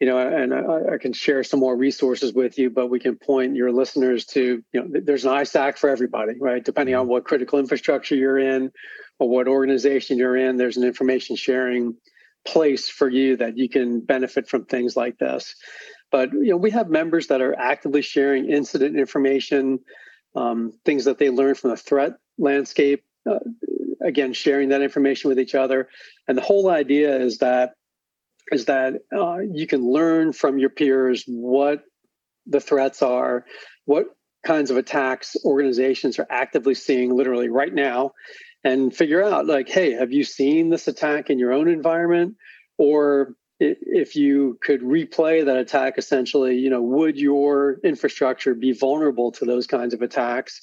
you 0.00 0.06
know, 0.06 0.18
and 0.18 0.52
I, 0.52 0.94
I, 0.94 0.98
can 0.98 1.14
share 1.14 1.42
some 1.42 1.60
more 1.60 1.74
resources 1.74 2.32
with 2.34 2.58
you, 2.58 2.68
but 2.68 2.88
we 2.88 3.00
can 3.00 3.16
point 3.16 3.56
your 3.56 3.72
listeners 3.72 4.26
to, 4.26 4.62
you 4.72 4.82
know, 4.82 5.00
there's 5.02 5.24
an 5.24 5.32
ISAC 5.32 5.78
for 5.78 5.88
everybody, 5.88 6.34
right? 6.38 6.62
Depending 6.62 6.94
on 6.94 7.04
mm-hmm. 7.04 7.12
what 7.12 7.24
critical 7.24 7.58
infrastructure 7.58 8.14
you're 8.14 8.38
in 8.38 8.72
or 9.18 9.28
what 9.28 9.48
organization 9.48 10.18
you're 10.18 10.36
in, 10.36 10.58
there's 10.58 10.76
an 10.76 10.84
information 10.84 11.34
sharing 11.34 11.96
place 12.46 12.88
for 12.88 13.08
you 13.08 13.36
that 13.38 13.56
you 13.56 13.68
can 13.68 14.00
benefit 14.00 14.48
from 14.48 14.66
things 14.66 14.96
like 14.96 15.18
this. 15.18 15.54
But, 16.12 16.32
you 16.32 16.50
know, 16.50 16.56
we 16.58 16.70
have 16.70 16.88
members 16.88 17.28
that 17.28 17.40
are 17.40 17.58
actively 17.58 18.02
sharing 18.02 18.50
incident 18.50 18.98
information, 18.98 19.80
um, 20.34 20.72
things 20.84 21.06
that 21.06 21.18
they 21.18 21.30
learn 21.30 21.54
from 21.54 21.70
the 21.70 21.76
threat 21.76 22.12
landscape, 22.38 23.02
uh, 23.28 23.38
again, 24.02 24.34
sharing 24.34 24.68
that 24.68 24.82
information 24.82 25.30
with 25.30 25.40
each 25.40 25.54
other. 25.54 25.88
And 26.28 26.36
the 26.36 26.42
whole 26.42 26.70
idea 26.70 27.16
is 27.16 27.38
that 27.38 27.72
is 28.52 28.66
that 28.66 28.94
uh, 29.16 29.38
you 29.38 29.66
can 29.66 29.84
learn 29.84 30.32
from 30.32 30.58
your 30.58 30.70
peers 30.70 31.24
what 31.26 31.82
the 32.46 32.60
threats 32.60 33.02
are, 33.02 33.44
what 33.84 34.06
kinds 34.44 34.70
of 34.70 34.76
attacks 34.76 35.36
organizations 35.44 36.18
are 36.18 36.26
actively 36.30 36.74
seeing 36.74 37.14
literally 37.14 37.48
right 37.48 37.74
now, 37.74 38.12
and 38.62 38.94
figure 38.94 39.22
out 39.22 39.46
like, 39.46 39.68
hey, 39.68 39.92
have 39.92 40.12
you 40.12 40.24
seen 40.24 40.70
this 40.70 40.88
attack 40.88 41.30
in 41.30 41.38
your 41.38 41.52
own 41.52 41.68
environment? 41.68 42.36
Or 42.78 43.34
if 43.58 44.16
you 44.16 44.58
could 44.62 44.82
replay 44.82 45.44
that 45.44 45.56
attack 45.56 45.94
essentially, 45.96 46.56
you 46.56 46.68
know, 46.68 46.82
would 46.82 47.16
your 47.16 47.78
infrastructure 47.82 48.54
be 48.54 48.72
vulnerable 48.72 49.32
to 49.32 49.44
those 49.44 49.66
kinds 49.66 49.94
of 49.94 50.02
attacks? 50.02 50.60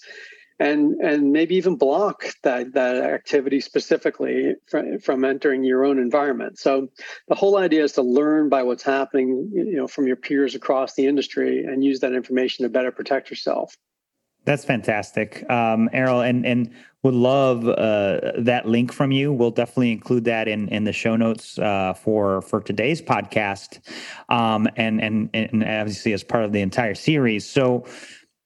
And 0.59 0.95
and 1.01 1.31
maybe 1.31 1.55
even 1.55 1.75
block 1.75 2.23
that 2.43 2.73
that 2.73 2.97
activity 2.97 3.59
specifically 3.59 4.55
from, 4.67 4.99
from 4.99 5.25
entering 5.25 5.63
your 5.63 5.83
own 5.83 5.99
environment. 5.99 6.59
So 6.59 6.89
the 7.27 7.35
whole 7.35 7.57
idea 7.57 7.83
is 7.83 7.93
to 7.93 8.01
learn 8.01 8.49
by 8.49 8.63
what's 8.63 8.83
happening 8.83 9.49
you 9.53 9.75
know 9.75 9.87
from 9.87 10.07
your 10.07 10.15
peers 10.15 10.55
across 10.55 10.95
the 10.95 11.07
industry 11.07 11.63
and 11.63 11.83
use 11.83 11.99
that 12.01 12.13
information 12.13 12.63
to 12.63 12.69
better 12.69 12.91
protect 12.91 13.29
yourself. 13.29 13.75
That's 14.45 14.65
fantastic. 14.65 15.49
Um, 15.49 15.89
errol 15.93 16.21
and 16.21 16.45
and 16.45 16.73
would 17.01 17.13
love 17.13 17.67
uh, 17.67 18.31
that 18.37 18.65
link 18.65 18.93
from 18.93 19.11
you. 19.11 19.31
We'll 19.31 19.51
definitely 19.51 19.91
include 19.91 20.25
that 20.25 20.47
in 20.47 20.67
in 20.69 20.83
the 20.83 20.93
show 20.93 21.15
notes 21.15 21.57
uh, 21.59 21.93
for 21.93 22.41
for 22.41 22.61
today's 22.61 23.01
podcast 23.01 23.79
um, 24.29 24.67
and 24.75 25.01
and 25.01 25.29
and 25.33 25.63
obviously 25.63 26.13
as 26.13 26.23
part 26.23 26.43
of 26.43 26.51
the 26.51 26.61
entire 26.61 26.95
series. 26.95 27.45
So 27.45 27.85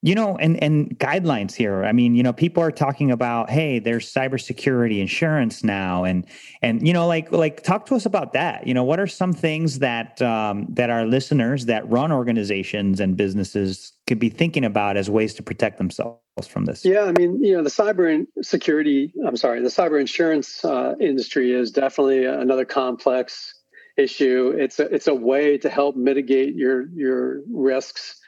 you 0.02 0.14
know 0.14 0.38
and 0.38 0.62
and 0.62 0.98
guidelines 1.00 1.54
here. 1.54 1.84
I 1.84 1.92
mean 1.92 2.16
you 2.16 2.24
know 2.24 2.34
people 2.34 2.62
are 2.62 2.72
talking 2.72 3.12
about 3.12 3.50
hey 3.50 3.80
there's 3.80 4.12
cybersecurity 4.12 5.00
insurance 5.00 5.64
now. 5.64 6.04
And 6.04 6.26
and 6.62 6.86
you 6.88 6.94
know 6.94 7.08
like 7.08 7.32
like 7.32 7.64
talk 7.64 7.86
to 7.88 7.96
us 7.96 8.06
about 8.06 8.34
that. 8.34 8.68
You 8.68 8.74
know 8.74 8.84
what 8.84 9.00
are 9.00 9.08
some 9.08 9.34
things 9.34 9.80
that 9.80 10.22
um, 10.22 10.68
that 10.70 10.90
our 10.90 11.06
listeners 11.06 11.66
that 11.66 11.90
run 11.90 12.12
organizations 12.12 13.00
and 13.00 13.18
businesses 13.18 13.94
could 14.06 14.20
be 14.20 14.30
thinking 14.30 14.66
about 14.66 14.98
as 14.98 15.10
ways 15.10 15.34
to 15.36 15.44
protect 15.44 15.78
themselves 15.78 16.20
from 16.48 16.66
this? 16.66 16.86
Yeah 16.86 17.04
i 17.04 17.12
mean 17.14 17.44
you 17.44 17.58
know 17.58 17.64
the 17.64 17.70
cyber 17.70 18.26
security 18.44 19.12
i'm 19.26 19.36
sorry 19.36 19.62
the 19.62 19.70
cyber 19.70 20.00
insurance 20.00 20.64
uh, 20.64 20.94
industry 21.00 21.52
is 21.52 21.72
definitely 21.72 22.26
another 22.26 22.66
complex 22.66 23.56
issue. 23.98 24.54
It's 24.56 24.80
a 24.80 24.84
it's 24.94 25.08
a 25.08 25.16
way 25.16 25.58
to 25.58 25.70
help 25.70 25.96
mitigate 25.96 26.56
your 26.56 26.88
your 26.90 27.42
risks 27.52 28.22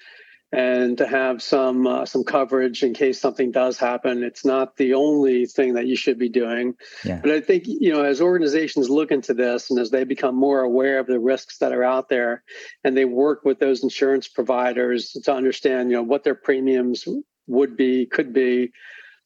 and 0.51 0.97
to 0.97 1.05
have 1.05 1.43
some 1.43 1.85
uh, 1.85 2.05
some 2.05 2.23
coverage 2.23 2.81
in 2.81 2.93
case 2.93 3.19
something 3.19 3.51
does 3.51 3.77
happen. 3.77 4.23
It's 4.23 4.43
not 4.43 4.77
the 4.77 4.95
only 4.95 5.45
thing 5.45 5.75
that 5.75 5.85
you 5.85 5.95
should 5.95 6.17
be 6.17 6.29
doing, 6.29 6.73
yeah. 7.03 7.19
but 7.21 7.31
I 7.31 7.41
think 7.41 7.65
you 7.67 7.93
know 7.93 8.03
as 8.03 8.19
organizations 8.19 8.89
look 8.89 9.11
into 9.11 9.33
this 9.33 9.69
and 9.69 9.79
as 9.79 9.91
they 9.91 10.03
become 10.03 10.35
more 10.35 10.61
aware 10.61 10.99
of 10.99 11.07
the 11.07 11.19
risks 11.19 11.59
that 11.59 11.71
are 11.71 11.83
out 11.83 12.09
there, 12.09 12.43
and 12.83 12.97
they 12.97 13.05
work 13.05 13.45
with 13.45 13.59
those 13.59 13.83
insurance 13.83 14.27
providers 14.27 15.11
to 15.23 15.33
understand 15.33 15.91
you 15.91 15.97
know 15.97 16.03
what 16.03 16.23
their 16.23 16.35
premiums 16.35 17.07
would 17.47 17.77
be, 17.77 18.05
could 18.05 18.33
be. 18.33 18.71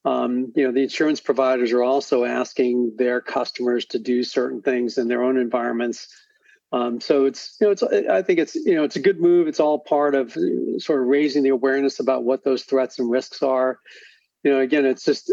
Um, 0.05 0.51
you 0.53 0.65
know, 0.65 0.73
the 0.73 0.83
insurance 0.83 1.21
providers 1.21 1.71
are 1.71 1.83
also 1.83 2.25
asking 2.25 2.95
their 2.97 3.21
customers 3.21 3.85
to 3.87 3.99
do 3.99 4.23
certain 4.23 4.61
things 4.61 4.97
in 4.97 5.07
their 5.07 5.23
own 5.23 5.37
environments 5.37 6.09
um, 6.73 6.99
so 6.99 7.25
it's 7.25 7.55
you 7.61 7.67
know 7.67 7.71
it's 7.71 7.83
I 7.83 8.23
think 8.23 8.39
it's 8.39 8.55
you 8.55 8.73
know 8.73 8.83
it's 8.83 8.95
a 8.95 9.01
good 9.01 9.21
move. 9.21 9.47
It's 9.47 9.59
all 9.59 9.79
part 9.79 10.15
of 10.15 10.33
sort 10.79 11.01
of 11.01 11.07
raising 11.07 11.43
the 11.43 11.49
awareness 11.49 11.99
about 11.99 12.23
what 12.23 12.43
those 12.43 12.63
threats 12.63 12.97
and 12.97 13.11
risks 13.11 13.43
are. 13.43 13.79
You 14.43 14.51
know, 14.51 14.59
again, 14.59 14.83
it's 14.83 15.05
just 15.05 15.29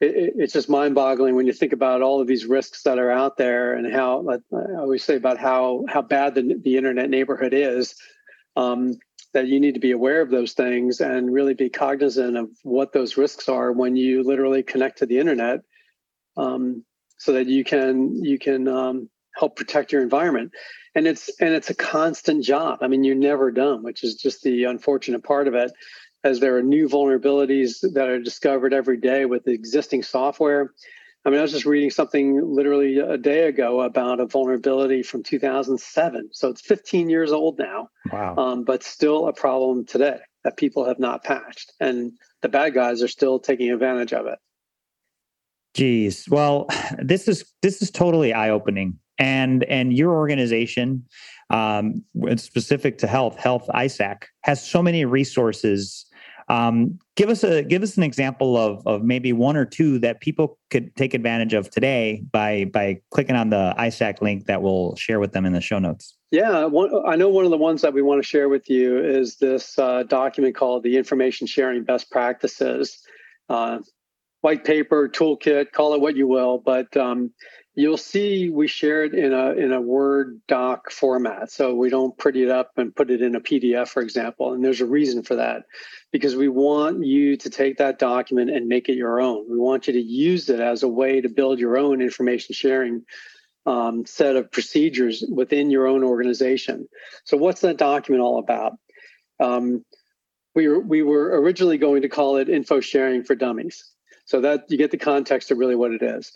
it, 0.00 0.34
it's 0.36 0.52
just 0.52 0.68
mind-boggling 0.68 1.34
when 1.34 1.48
you 1.48 1.52
think 1.52 1.72
about 1.72 2.00
all 2.00 2.20
of 2.20 2.28
these 2.28 2.46
risks 2.46 2.84
that 2.84 2.98
are 2.98 3.10
out 3.10 3.36
there 3.36 3.74
and 3.74 3.92
how 3.92 4.24
I 4.30 4.78
always 4.78 5.02
say 5.02 5.16
about 5.16 5.36
how 5.36 5.84
how 5.88 6.00
bad 6.00 6.36
the, 6.36 6.54
the 6.62 6.76
internet 6.76 7.10
neighborhood 7.10 7.52
is. 7.52 7.96
Um, 8.54 8.94
that 9.34 9.48
you 9.48 9.60
need 9.60 9.74
to 9.74 9.80
be 9.80 9.90
aware 9.90 10.22
of 10.22 10.30
those 10.30 10.54
things 10.54 11.00
and 11.00 11.30
really 11.30 11.52
be 11.52 11.68
cognizant 11.68 12.38
of 12.38 12.48
what 12.62 12.94
those 12.94 13.18
risks 13.18 13.50
are 13.50 13.70
when 13.70 13.94
you 13.94 14.22
literally 14.22 14.62
connect 14.62 14.96
to 14.98 15.04
the 15.06 15.18
internet, 15.18 15.60
um, 16.38 16.82
so 17.18 17.32
that 17.32 17.46
you 17.46 17.62
can 17.62 18.24
you 18.24 18.38
can 18.38 18.66
um, 18.66 19.10
help 19.36 19.56
protect 19.56 19.92
your 19.92 20.02
environment. 20.02 20.52
And 20.94 21.06
it's 21.06 21.30
and 21.40 21.54
it's 21.54 21.70
a 21.70 21.74
constant 21.74 22.44
job. 22.44 22.78
I 22.82 22.88
mean 22.88 23.04
you're 23.04 23.14
never 23.14 23.50
done 23.50 23.82
which 23.82 24.02
is 24.02 24.14
just 24.14 24.42
the 24.42 24.64
unfortunate 24.64 25.22
part 25.22 25.48
of 25.48 25.54
it 25.54 25.72
as 26.24 26.40
there 26.40 26.56
are 26.56 26.62
new 26.62 26.88
vulnerabilities 26.88 27.80
that 27.94 28.08
are 28.08 28.18
discovered 28.18 28.72
every 28.72 28.96
day 28.96 29.26
with 29.26 29.44
the 29.44 29.52
existing 29.52 30.02
software. 30.02 30.72
I 31.24 31.30
mean 31.30 31.40
i 31.40 31.42
was 31.42 31.52
just 31.52 31.66
reading 31.66 31.90
something 31.90 32.40
literally 32.54 32.98
a 32.98 33.18
day 33.18 33.48
ago 33.48 33.80
about 33.80 34.20
a 34.20 34.26
vulnerability 34.26 35.02
from 35.02 35.24
2007 35.24 36.28
so 36.32 36.48
it's 36.48 36.60
15 36.60 37.10
years 37.10 37.32
old 37.32 37.58
now 37.58 37.88
wow. 38.12 38.36
um, 38.36 38.62
but 38.62 38.84
still 38.84 39.26
a 39.26 39.32
problem 39.32 39.84
today 39.84 40.20
that 40.46 40.56
people 40.56 40.84
have 40.84 41.00
not 41.00 41.24
patched, 41.24 41.72
and 41.80 42.12
the 42.40 42.48
bad 42.48 42.72
guys 42.72 43.02
are 43.02 43.08
still 43.08 43.40
taking 43.40 43.68
advantage 43.72 44.12
of 44.12 44.26
it. 44.26 44.38
Geez, 45.74 46.28
well, 46.30 46.68
this 47.02 47.26
is 47.26 47.52
this 47.62 47.82
is 47.82 47.90
totally 47.90 48.32
eye 48.32 48.48
opening, 48.48 48.98
and 49.18 49.64
and 49.64 49.92
your 49.92 50.12
organization, 50.12 51.04
um, 51.50 52.04
specific 52.36 52.98
to 52.98 53.06
health, 53.06 53.36
Health 53.38 53.66
ISAC, 53.74 54.24
has 54.42 54.66
so 54.66 54.82
many 54.82 55.04
resources 55.04 56.06
um, 56.48 56.98
give 57.16 57.28
us 57.28 57.42
a 57.42 57.64
give 57.64 57.82
us 57.82 57.96
an 57.96 58.02
example 58.02 58.56
of 58.56 58.86
of 58.86 59.02
maybe 59.02 59.32
one 59.32 59.56
or 59.56 59.64
two 59.64 59.98
that 60.00 60.20
people 60.20 60.58
could 60.70 60.94
take 60.94 61.12
advantage 61.12 61.54
of 61.54 61.70
today 61.70 62.22
by 62.30 62.66
by 62.66 63.00
clicking 63.10 63.34
on 63.34 63.50
the 63.50 63.74
ISAC 63.78 64.20
link 64.20 64.46
that 64.46 64.62
we'll 64.62 64.94
share 64.96 65.18
with 65.18 65.32
them 65.32 65.44
in 65.44 65.52
the 65.52 65.60
show 65.60 65.78
notes. 65.78 66.16
Yeah, 66.30 66.64
one, 66.66 66.90
I 67.06 67.16
know 67.16 67.28
one 67.28 67.44
of 67.44 67.50
the 67.50 67.56
ones 67.56 67.82
that 67.82 67.92
we 67.92 68.02
want 68.02 68.22
to 68.22 68.28
share 68.28 68.48
with 68.48 68.68
you 68.68 68.98
is 68.98 69.36
this 69.36 69.78
uh, 69.78 70.04
document 70.04 70.54
called 70.54 70.82
the 70.82 70.96
Information 70.96 71.46
Sharing 71.46 71.84
Best 71.84 72.10
Practices. 72.10 72.98
Uh, 73.48 73.78
white 74.40 74.64
paper, 74.64 75.08
toolkit, 75.08 75.72
call 75.72 75.94
it 75.94 76.00
what 76.00 76.16
you 76.16 76.28
will, 76.28 76.58
but 76.58 76.96
um, 76.96 77.32
you'll 77.76 77.98
see 77.98 78.48
we 78.48 78.66
share 78.66 79.04
it 79.04 79.14
in 79.14 79.32
a 79.32 79.52
in 79.52 79.72
a 79.72 79.80
Word 79.80 80.40
doc 80.48 80.90
format. 80.90 81.52
So 81.52 81.74
we 81.74 81.90
don't 81.90 82.16
pretty 82.18 82.42
it 82.42 82.50
up 82.50 82.72
and 82.78 82.96
put 82.96 83.10
it 83.10 83.22
in 83.22 83.36
a 83.36 83.40
PDF, 83.40 83.88
for 83.88 84.02
example. 84.02 84.54
And 84.54 84.64
there's 84.64 84.80
a 84.80 84.86
reason 84.86 85.22
for 85.22 85.36
that 85.36 85.66
because 86.10 86.34
we 86.34 86.48
want 86.48 87.04
you 87.04 87.36
to 87.36 87.50
take 87.50 87.76
that 87.76 87.98
document 87.98 88.50
and 88.50 88.66
make 88.66 88.88
it 88.88 88.96
your 88.96 89.20
own. 89.20 89.44
We 89.48 89.58
want 89.58 89.86
you 89.86 89.92
to 89.92 90.00
use 90.00 90.48
it 90.48 90.58
as 90.58 90.82
a 90.82 90.88
way 90.88 91.20
to 91.20 91.28
build 91.28 91.60
your 91.60 91.76
own 91.76 92.00
information 92.00 92.54
sharing 92.54 93.04
um, 93.66 94.06
set 94.06 94.36
of 94.36 94.50
procedures 94.50 95.22
within 95.30 95.70
your 95.70 95.86
own 95.86 96.02
organization. 96.02 96.88
So, 97.24 97.36
what's 97.36 97.60
that 97.60 97.76
document 97.76 98.22
all 98.22 98.38
about? 98.38 98.78
Um, 99.38 99.84
we 100.54 100.66
were, 100.66 100.80
we 100.80 101.02
were 101.02 101.38
originally 101.42 101.76
going 101.76 102.00
to 102.02 102.08
call 102.08 102.36
it 102.36 102.48
info 102.48 102.80
sharing 102.80 103.22
for 103.22 103.34
dummies. 103.34 103.84
So 104.24 104.40
that 104.40 104.64
you 104.68 104.78
get 104.78 104.90
the 104.90 104.96
context 104.96 105.52
of 105.52 105.58
really 105.58 105.76
what 105.76 105.92
it 105.92 106.02
is. 106.02 106.32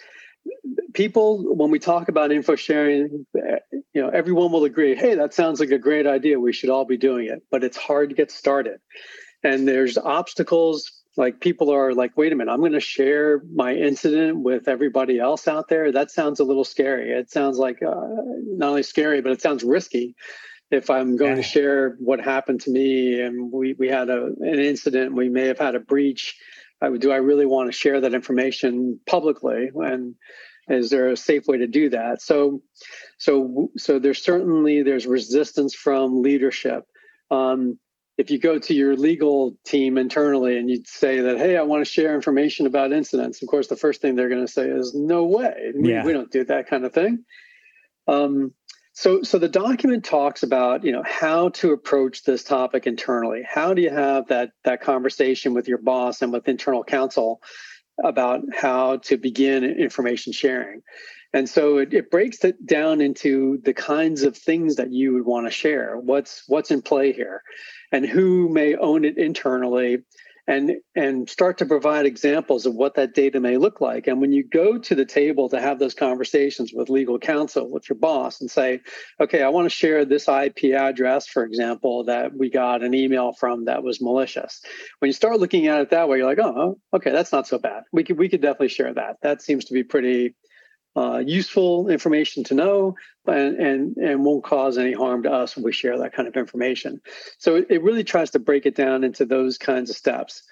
People, 0.93 1.55
when 1.55 1.71
we 1.71 1.79
talk 1.79 2.09
about 2.09 2.33
info 2.33 2.57
sharing, 2.57 3.27
you 3.35 4.03
know, 4.03 4.09
everyone 4.09 4.51
will 4.53 4.65
agree, 4.65 4.95
hey, 4.95 5.15
that 5.15 5.33
sounds 5.35 5.61
like 5.61 5.71
a 5.71 5.79
great 5.79 6.07
idea. 6.07 6.41
We 6.41 6.53
should 6.53 6.71
all 6.71 6.85
be 6.85 6.97
doing 6.97 7.27
it, 7.29 7.43
but 7.51 7.63
it's 7.63 7.77
hard 7.77 8.11
to 8.11 8.17
get 8.17 8.31
started. 8.31 8.81
And 9.43 9.67
there's 9.67 9.97
obstacles 9.97 11.01
like 11.17 11.41
people 11.41 11.73
are 11.73 11.93
like 11.93 12.17
wait 12.17 12.33
a 12.33 12.37
minute 12.37 12.53
i'm 12.53 12.61
going 12.61 12.73
to 12.73 12.81
share 12.81 13.43
my 13.53 13.75
incident 13.75 14.39
with 14.39 14.69
everybody 14.69 15.19
else 15.19 15.49
out 15.49 15.69
there? 15.69 15.93
That 15.93 16.11
sounds 16.11 16.41
a 16.41 16.45
little 16.45 16.65
scary. 16.65 17.11
It 17.11 17.31
sounds 17.31 17.59
like 17.59 17.83
uh, 17.83 17.95
not 18.47 18.71
only 18.71 18.83
scary 18.83 19.21
but 19.21 19.33
it 19.33 19.43
sounds 19.43 19.65
risky 19.65 20.15
if 20.71 20.89
i'm 20.89 21.17
going 21.17 21.37
yeah. 21.37 21.37
to 21.37 21.43
share 21.43 21.97
what 21.99 22.21
happened 22.21 22.61
to 22.63 22.71
me. 22.71 23.21
And 23.21 23.53
we, 23.53 23.75
we 23.75 23.89
had 23.89 24.09
a, 24.09 24.27
an 24.41 24.61
incident. 24.61 25.15
We 25.15 25.29
may 25.29 25.47
have 25.47 25.59
had 25.59 25.75
a 25.75 25.81
breach 25.81 26.37
I, 26.81 26.91
do 26.97 27.13
i 27.13 27.17
really 27.17 27.47
want 27.47 27.69
to 27.69 27.79
share 27.79 28.01
that 28.01 28.15
information 28.15 29.01
publicly 29.07 29.71
and 29.75 30.15
is 30.69 30.91
there 30.91 31.09
a 31.09 31.17
safe 31.17 31.47
way 31.47 31.59
to 31.59 31.67
do 31.67 31.91
that 31.91 32.23
so 32.23 32.63
so 33.19 33.71
so 33.77 33.99
there's 33.99 34.23
certainly 34.23 34.83
there's 34.83 35.07
resistance 35.07 35.75
from 35.75 36.23
leadership 36.23 36.85
um, 37.31 37.79
if 38.21 38.31
you 38.31 38.39
go 38.39 38.59
to 38.59 38.75
your 38.75 38.97
legal 38.97 39.57
team 39.65 39.97
internally 39.97 40.59
and 40.59 40.69
you 40.69 40.83
say 40.85 41.21
that, 41.21 41.39
hey, 41.39 41.57
I 41.57 41.63
want 41.63 41.81
to 41.81 41.91
share 41.91 42.15
information 42.15 42.67
about 42.67 42.93
incidents, 42.93 43.41
of 43.41 43.49
course, 43.49 43.69
the 43.69 43.77
first 43.77 44.03
thing 44.03 44.15
they're 44.15 44.29
going 44.29 44.47
to 44.47 44.53
say 44.53 44.69
is, 44.69 44.95
no 44.95 45.25
way. 45.25 45.73
We, 45.75 45.91
yeah. 45.91 46.05
we 46.05 46.13
don't 46.13 46.31
do 46.31 46.45
that 46.45 46.69
kind 46.69 46.85
of 46.85 46.93
thing. 46.93 47.25
Um, 48.07 48.53
so, 49.01 49.23
so 49.23 49.39
the 49.39 49.49
document 49.49 50.05
talks 50.05 50.43
about, 50.43 50.85
you 50.85 50.93
know, 50.93 51.03
how 51.07 51.49
to 51.51 51.73
approach 51.73 52.25
this 52.25 52.45
topic 52.45 52.87
internally. 52.87 53.43
How 53.49 53.73
do 53.73 53.81
you 53.81 53.91
have 53.91 54.29
that 54.29 54.51
that 54.65 54.83
conversation 54.83 55.55
with 55.55 55.69
your 55.69 55.79
boss 55.79 56.21
and 56.21 56.33
with 56.33 56.49
internal 56.49 56.85
counsel 56.85 57.41
about 58.05 58.43
how 58.55 58.99
to 58.99 59.17
begin 59.17 59.65
information 59.65 60.35
sharing? 60.35 60.83
And 61.33 61.49
so 61.49 61.79
it, 61.79 61.95
it 61.95 62.11
breaks 62.11 62.45
it 62.45 62.67
down 62.67 63.01
into 63.01 63.61
the 63.65 63.73
kinds 63.73 64.23
of 64.23 64.37
things 64.37 64.77
that 64.77 64.93
you 64.93 65.15
would 65.15 65.25
want 65.25 65.47
to 65.47 65.51
share. 65.51 65.97
What's 65.97 66.45
what's 66.47 66.71
in 66.71 66.83
play 66.83 67.13
here? 67.13 67.43
and 67.93 68.07
who 68.07 68.49
may 68.49 68.77
own 68.77 69.05
it 69.05 69.19
internally 69.19 69.99
and 70.51 70.73
and 70.97 71.31
start 71.31 71.59
to 71.59 71.65
provide 71.65 72.07
examples 72.07 72.67
of 72.67 72.75
what 72.75 72.95
that 72.97 73.15
data 73.15 73.39
may 73.39 73.57
look 73.57 73.81
like. 73.81 74.09
And 74.09 74.21
when 74.21 74.33
you 74.33 74.43
go 74.43 74.79
to 74.79 74.95
the 74.97 75.05
table 75.05 75.49
to 75.49 75.61
have 75.61 75.79
those 75.79 75.95
conversations 75.95 76.73
with 76.75 76.91
legal 76.91 77.21
counsel 77.21 77.71
with 77.71 77.89
your 77.89 77.97
boss 77.97 78.41
and 78.41 78.51
say 78.51 78.81
okay 79.21 79.43
i 79.43 79.49
want 79.49 79.67
to 79.67 79.71
share 79.71 80.05
this 80.05 80.29
ip 80.29 80.65
address 80.75 81.29
for 81.29 81.45
example 81.45 82.05
that 82.05 82.37
we 82.37 82.51
got 82.51 82.83
an 82.83 82.95
email 82.95 83.33
from 83.33 83.67
that 83.67 83.85
was 83.85 84.03
malicious. 84.03 84.61
When 84.99 85.09
you 85.09 85.13
start 85.13 85.39
looking 85.39 85.69
at 85.69 85.83
it 85.83 85.91
that 85.91 86.09
way 86.09 86.19
you're 86.19 86.27
like 86.27 86.41
oh 86.41 86.79
okay 86.93 87.13
that's 87.13 87.33
not 87.33 87.47
so 87.47 87.59
bad. 87.59 87.85
We 87.93 88.03
could 88.03 88.19
we 88.19 88.29
could 88.29 88.43
definitely 88.43 88.69
share 88.69 88.93
that. 88.95 89.19
That 89.23 89.43
seems 89.43 89.67
to 89.67 89.73
be 89.73 89.85
pretty 89.85 90.35
uh, 90.97 91.23
useful 91.25 91.89
information 91.89 92.43
to 92.45 92.55
know 92.55 92.95
and, 93.27 93.57
and, 93.57 93.97
and 93.97 94.25
won't 94.25 94.45
cause 94.45 94.77
any 94.77 94.93
harm 94.93 95.23
to 95.23 95.31
us 95.31 95.55
when 95.55 95.65
we 95.65 95.73
share 95.73 95.99
that 95.99 96.13
kind 96.13 96.27
of 96.27 96.37
information. 96.37 97.01
So 97.39 97.57
it, 97.57 97.67
it 97.71 97.83
really 97.83 98.05
tries 98.05 98.31
to 98.31 98.39
break 98.39 98.67
it 98.67 98.75
down 98.75 99.05
into 99.05 99.25
those 99.25 99.59
kinds 99.59 99.91
of 99.91 99.97
steps. 99.97 100.43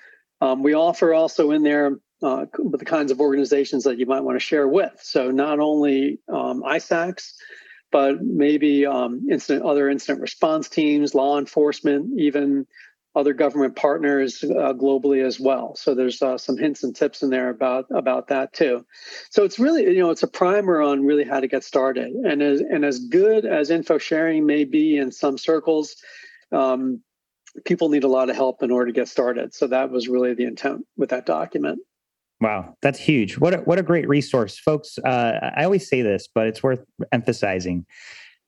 Um, 0.40 0.62
we 0.62 0.74
offer 0.74 1.12
also 1.12 1.50
in 1.50 1.62
there 1.62 1.98
uh, 2.22 2.46
the 2.52 2.84
kinds 2.84 3.10
of 3.10 3.20
organizations 3.20 3.84
that 3.84 3.98
you 3.98 4.06
might 4.06 4.20
want 4.20 4.36
to 4.36 4.44
share 4.44 4.68
with. 4.68 4.98
So 5.02 5.30
not 5.30 5.58
only 5.60 6.20
um, 6.28 6.62
ISACs, 6.62 7.32
but 7.90 8.22
maybe 8.22 8.84
um, 8.86 9.26
incident, 9.30 9.64
other 9.64 9.88
incident 9.88 10.20
response 10.20 10.68
teams, 10.68 11.14
law 11.14 11.38
enforcement, 11.38 12.18
even 12.18 12.66
other 13.14 13.32
government 13.32 13.74
partners 13.74 14.44
uh, 14.44 14.72
globally 14.72 15.24
as 15.24 15.40
well. 15.40 15.74
So 15.76 15.94
there's 15.94 16.22
uh, 16.22 16.38
some 16.38 16.56
hints 16.56 16.84
and 16.84 16.94
tips 16.94 17.22
in 17.22 17.30
there 17.30 17.48
about 17.48 17.86
about 17.90 18.28
that 18.28 18.52
too. 18.52 18.84
So 19.30 19.44
it's 19.44 19.58
really 19.58 19.84
you 19.84 19.98
know 19.98 20.10
it's 20.10 20.22
a 20.22 20.28
primer 20.28 20.80
on 20.80 21.04
really 21.04 21.24
how 21.24 21.40
to 21.40 21.48
get 21.48 21.64
started. 21.64 22.12
And 22.12 22.42
as 22.42 22.60
and 22.60 22.84
as 22.84 23.00
good 23.00 23.44
as 23.44 23.70
info 23.70 23.98
sharing 23.98 24.46
may 24.46 24.64
be 24.64 24.98
in 24.98 25.10
some 25.10 25.38
circles, 25.38 25.96
um, 26.52 27.02
people 27.64 27.88
need 27.88 28.04
a 28.04 28.08
lot 28.08 28.30
of 28.30 28.36
help 28.36 28.62
in 28.62 28.70
order 28.70 28.86
to 28.86 28.92
get 28.92 29.08
started. 29.08 29.54
So 29.54 29.66
that 29.66 29.90
was 29.90 30.08
really 30.08 30.34
the 30.34 30.44
intent 30.44 30.86
with 30.96 31.10
that 31.10 31.26
document. 31.26 31.80
Wow, 32.40 32.76
that's 32.82 33.00
huge. 33.00 33.36
What 33.38 33.54
a, 33.54 33.56
what 33.58 33.78
a 33.78 33.82
great 33.82 34.08
resource, 34.08 34.58
folks. 34.58 34.96
Uh, 34.98 35.50
I 35.56 35.64
always 35.64 35.88
say 35.88 36.02
this, 36.02 36.28
but 36.32 36.46
it's 36.46 36.62
worth 36.62 36.84
emphasizing. 37.10 37.84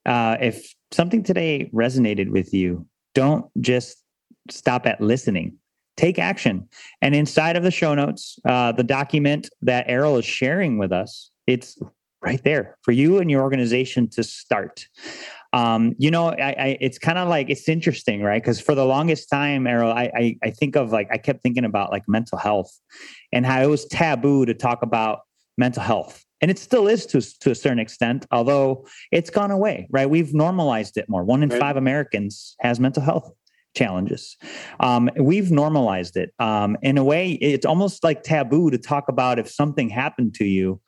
Uh, 0.06 0.36
if 0.40 0.72
something 0.92 1.24
today 1.24 1.68
resonated 1.74 2.30
with 2.30 2.54
you, 2.54 2.86
don't 3.14 3.46
just 3.60 3.99
stop 4.48 4.86
at 4.86 5.00
listening. 5.00 5.56
Take 5.96 6.18
action. 6.18 6.68
And 7.02 7.14
inside 7.14 7.56
of 7.56 7.62
the 7.62 7.70
show 7.70 7.94
notes, 7.94 8.38
uh, 8.44 8.72
the 8.72 8.84
document 8.84 9.50
that 9.62 9.84
Errol 9.88 10.16
is 10.16 10.24
sharing 10.24 10.78
with 10.78 10.92
us, 10.92 11.30
it's 11.46 11.78
right 12.22 12.42
there 12.44 12.78
for 12.82 12.92
you 12.92 13.18
and 13.18 13.30
your 13.30 13.42
organization 13.42 14.08
to 14.10 14.22
start. 14.22 14.86
Um, 15.52 15.94
you 15.98 16.10
know, 16.10 16.30
I, 16.30 16.54
I 16.58 16.78
it's 16.80 16.98
kind 16.98 17.18
of 17.18 17.28
like 17.28 17.50
it's 17.50 17.68
interesting, 17.68 18.22
right? 18.22 18.40
Because 18.40 18.60
for 18.60 18.74
the 18.74 18.84
longest 18.84 19.28
time, 19.28 19.66
Errol, 19.66 19.92
I, 19.92 20.10
I 20.14 20.36
I 20.44 20.50
think 20.50 20.76
of 20.76 20.92
like 20.92 21.08
I 21.10 21.18
kept 21.18 21.42
thinking 21.42 21.64
about 21.64 21.90
like 21.90 22.04
mental 22.08 22.38
health 22.38 22.70
and 23.32 23.44
how 23.44 23.60
it 23.60 23.66
was 23.66 23.84
taboo 23.86 24.46
to 24.46 24.54
talk 24.54 24.82
about 24.82 25.20
mental 25.58 25.82
health 25.82 26.24
and 26.40 26.50
it 26.50 26.58
still 26.58 26.88
is 26.88 27.06
to, 27.06 27.20
to 27.40 27.50
a 27.50 27.54
certain 27.54 27.78
extent 27.78 28.26
although 28.30 28.86
it's 29.12 29.30
gone 29.30 29.50
away 29.50 29.86
right 29.90 30.08
we've 30.08 30.34
normalized 30.34 30.96
it 30.96 31.08
more 31.08 31.24
one 31.24 31.42
in 31.42 31.48
right. 31.48 31.60
five 31.60 31.76
americans 31.76 32.56
has 32.60 32.80
mental 32.80 33.02
health 33.02 33.30
challenges. 33.74 34.36
Um, 34.80 35.10
we've 35.18 35.50
normalized 35.50 36.16
it. 36.16 36.32
Um, 36.38 36.76
in 36.82 36.98
a 36.98 37.04
way, 37.04 37.32
it's 37.32 37.66
almost 37.66 38.02
like 38.02 38.22
taboo 38.22 38.70
to 38.70 38.78
talk 38.78 39.08
about 39.08 39.38
if 39.38 39.48
something 39.48 39.88
happened 39.88 40.34
to 40.34 40.44
you, 40.44 40.80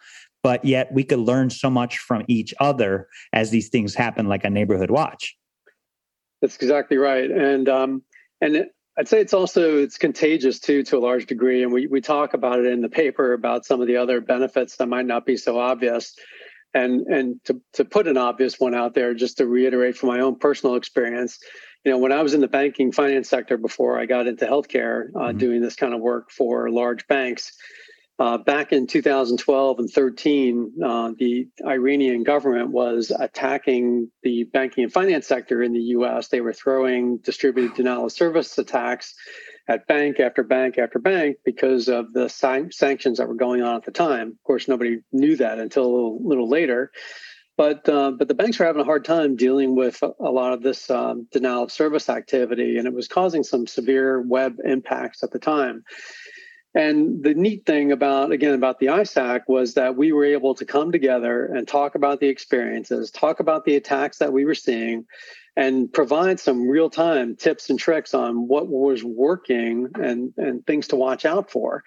but 0.42 0.64
yet 0.64 0.92
we 0.92 1.04
could 1.04 1.20
learn 1.20 1.50
so 1.50 1.70
much 1.70 1.98
from 1.98 2.24
each 2.28 2.52
other 2.60 3.08
as 3.32 3.50
these 3.50 3.68
things 3.68 3.94
happen, 3.94 4.26
like 4.26 4.44
a 4.44 4.50
neighborhood 4.50 4.90
watch. 4.90 5.36
That's 6.40 6.56
exactly 6.56 6.96
right, 6.96 7.30
and 7.30 7.68
um, 7.68 8.02
and 8.40 8.56
it, 8.56 8.68
I'd 8.98 9.08
say 9.08 9.20
it's 9.20 9.32
also 9.32 9.78
it's 9.78 9.96
contagious 9.96 10.58
too 10.58 10.82
to 10.84 10.98
a 10.98 11.00
large 11.00 11.26
degree, 11.26 11.62
and 11.62 11.72
we 11.72 11.86
we 11.86 12.00
talk 12.00 12.34
about 12.34 12.58
it 12.58 12.66
in 12.66 12.82
the 12.82 12.88
paper 12.88 13.32
about 13.32 13.64
some 13.64 13.80
of 13.80 13.86
the 13.86 13.96
other 13.96 14.20
benefits 14.20 14.76
that 14.76 14.88
might 14.88 15.06
not 15.06 15.24
be 15.24 15.36
so 15.36 15.58
obvious. 15.58 16.14
And 16.74 17.06
and 17.06 17.36
to 17.44 17.60
to 17.74 17.84
put 17.84 18.08
an 18.08 18.16
obvious 18.16 18.58
one 18.58 18.74
out 18.74 18.94
there, 18.94 19.14
just 19.14 19.38
to 19.38 19.46
reiterate 19.46 19.96
from 19.96 20.08
my 20.08 20.20
own 20.20 20.36
personal 20.38 20.74
experience, 20.74 21.38
you 21.84 21.90
know, 21.90 21.98
when 21.98 22.12
I 22.12 22.22
was 22.22 22.34
in 22.34 22.40
the 22.40 22.48
banking 22.48 22.92
finance 22.92 23.28
sector 23.28 23.56
before 23.56 23.98
I 23.98 24.06
got 24.06 24.26
into 24.26 24.46
healthcare, 24.46 25.08
uh, 25.14 25.18
mm-hmm. 25.18 25.38
doing 25.38 25.60
this 25.60 25.74
kind 25.74 25.94
of 25.94 26.00
work 26.00 26.30
for 26.30 26.70
large 26.70 27.06
banks, 27.08 27.52
uh, 28.18 28.38
back 28.38 28.72
in 28.72 28.86
2012 28.86 29.78
and 29.80 29.90
13, 29.90 30.72
uh, 30.84 31.10
the 31.18 31.48
Iranian 31.66 32.22
government 32.22 32.70
was 32.70 33.10
attacking 33.10 34.10
the 34.22 34.44
banking 34.44 34.84
and 34.84 34.92
finance 34.92 35.26
sector 35.26 35.60
in 35.60 35.72
the 35.72 35.80
U.S. 35.80 36.28
They 36.28 36.40
were 36.40 36.52
throwing 36.52 37.16
distributed 37.18 37.74
denial 37.74 38.04
of 38.04 38.12
service 38.12 38.56
attacks 38.58 39.14
at 39.66 39.86
bank 39.88 40.20
after 40.20 40.44
bank 40.44 40.78
after 40.78 40.98
bank 40.98 41.38
because 41.44 41.88
of 41.88 42.12
the 42.12 42.28
sanctions 42.28 43.18
that 43.18 43.26
were 43.26 43.34
going 43.34 43.62
on 43.62 43.76
at 43.76 43.84
the 43.84 43.90
time. 43.90 44.28
Of 44.28 44.42
course, 44.44 44.68
nobody 44.68 44.98
knew 45.10 45.36
that 45.36 45.58
until 45.58 45.86
a 45.86 46.18
little 46.20 46.48
later. 46.48 46.92
But 47.56 47.88
uh, 47.88 48.12
but 48.12 48.28
the 48.28 48.34
banks 48.34 48.58
were 48.58 48.66
having 48.66 48.82
a 48.82 48.84
hard 48.84 49.04
time 49.04 49.36
dealing 49.36 49.76
with 49.76 50.02
a, 50.02 50.30
lot 50.30 50.52
of 50.52 50.62
this 50.62 50.90
um, 50.90 51.26
denial 51.32 51.64
of 51.64 51.72
service 51.72 52.08
activity, 52.08 52.78
and 52.78 52.86
it 52.86 52.94
was 52.94 53.08
causing 53.08 53.42
some 53.42 53.66
severe 53.66 54.22
web 54.22 54.56
impacts 54.64 55.22
at 55.22 55.30
the 55.30 55.38
time. 55.38 55.84
And 56.74 57.22
the 57.22 57.34
neat 57.34 57.66
thing 57.66 57.92
about, 57.92 58.32
again, 58.32 58.54
about 58.54 58.78
the 58.78 58.86
ISAC 58.86 59.42
was 59.46 59.74
that 59.74 59.94
we 59.96 60.12
were 60.12 60.24
able 60.24 60.54
to 60.54 60.64
come 60.64 60.90
together 60.90 61.44
and 61.44 61.68
talk 61.68 61.94
about 61.94 62.20
the 62.20 62.28
experiences, 62.28 63.10
talk 63.10 63.40
about 63.40 63.66
the 63.66 63.76
attacks 63.76 64.18
that 64.18 64.32
we 64.32 64.46
were 64.46 64.54
seeing, 64.54 65.04
and 65.54 65.92
provide 65.92 66.40
some 66.40 66.66
real 66.66 66.88
time 66.88 67.36
tips 67.36 67.68
and 67.68 67.78
tricks 67.78 68.14
on 68.14 68.48
what 68.48 68.68
was 68.68 69.04
working 69.04 69.88
and, 69.96 70.32
and 70.38 70.66
things 70.66 70.88
to 70.88 70.96
watch 70.96 71.26
out 71.26 71.50
for. 71.50 71.84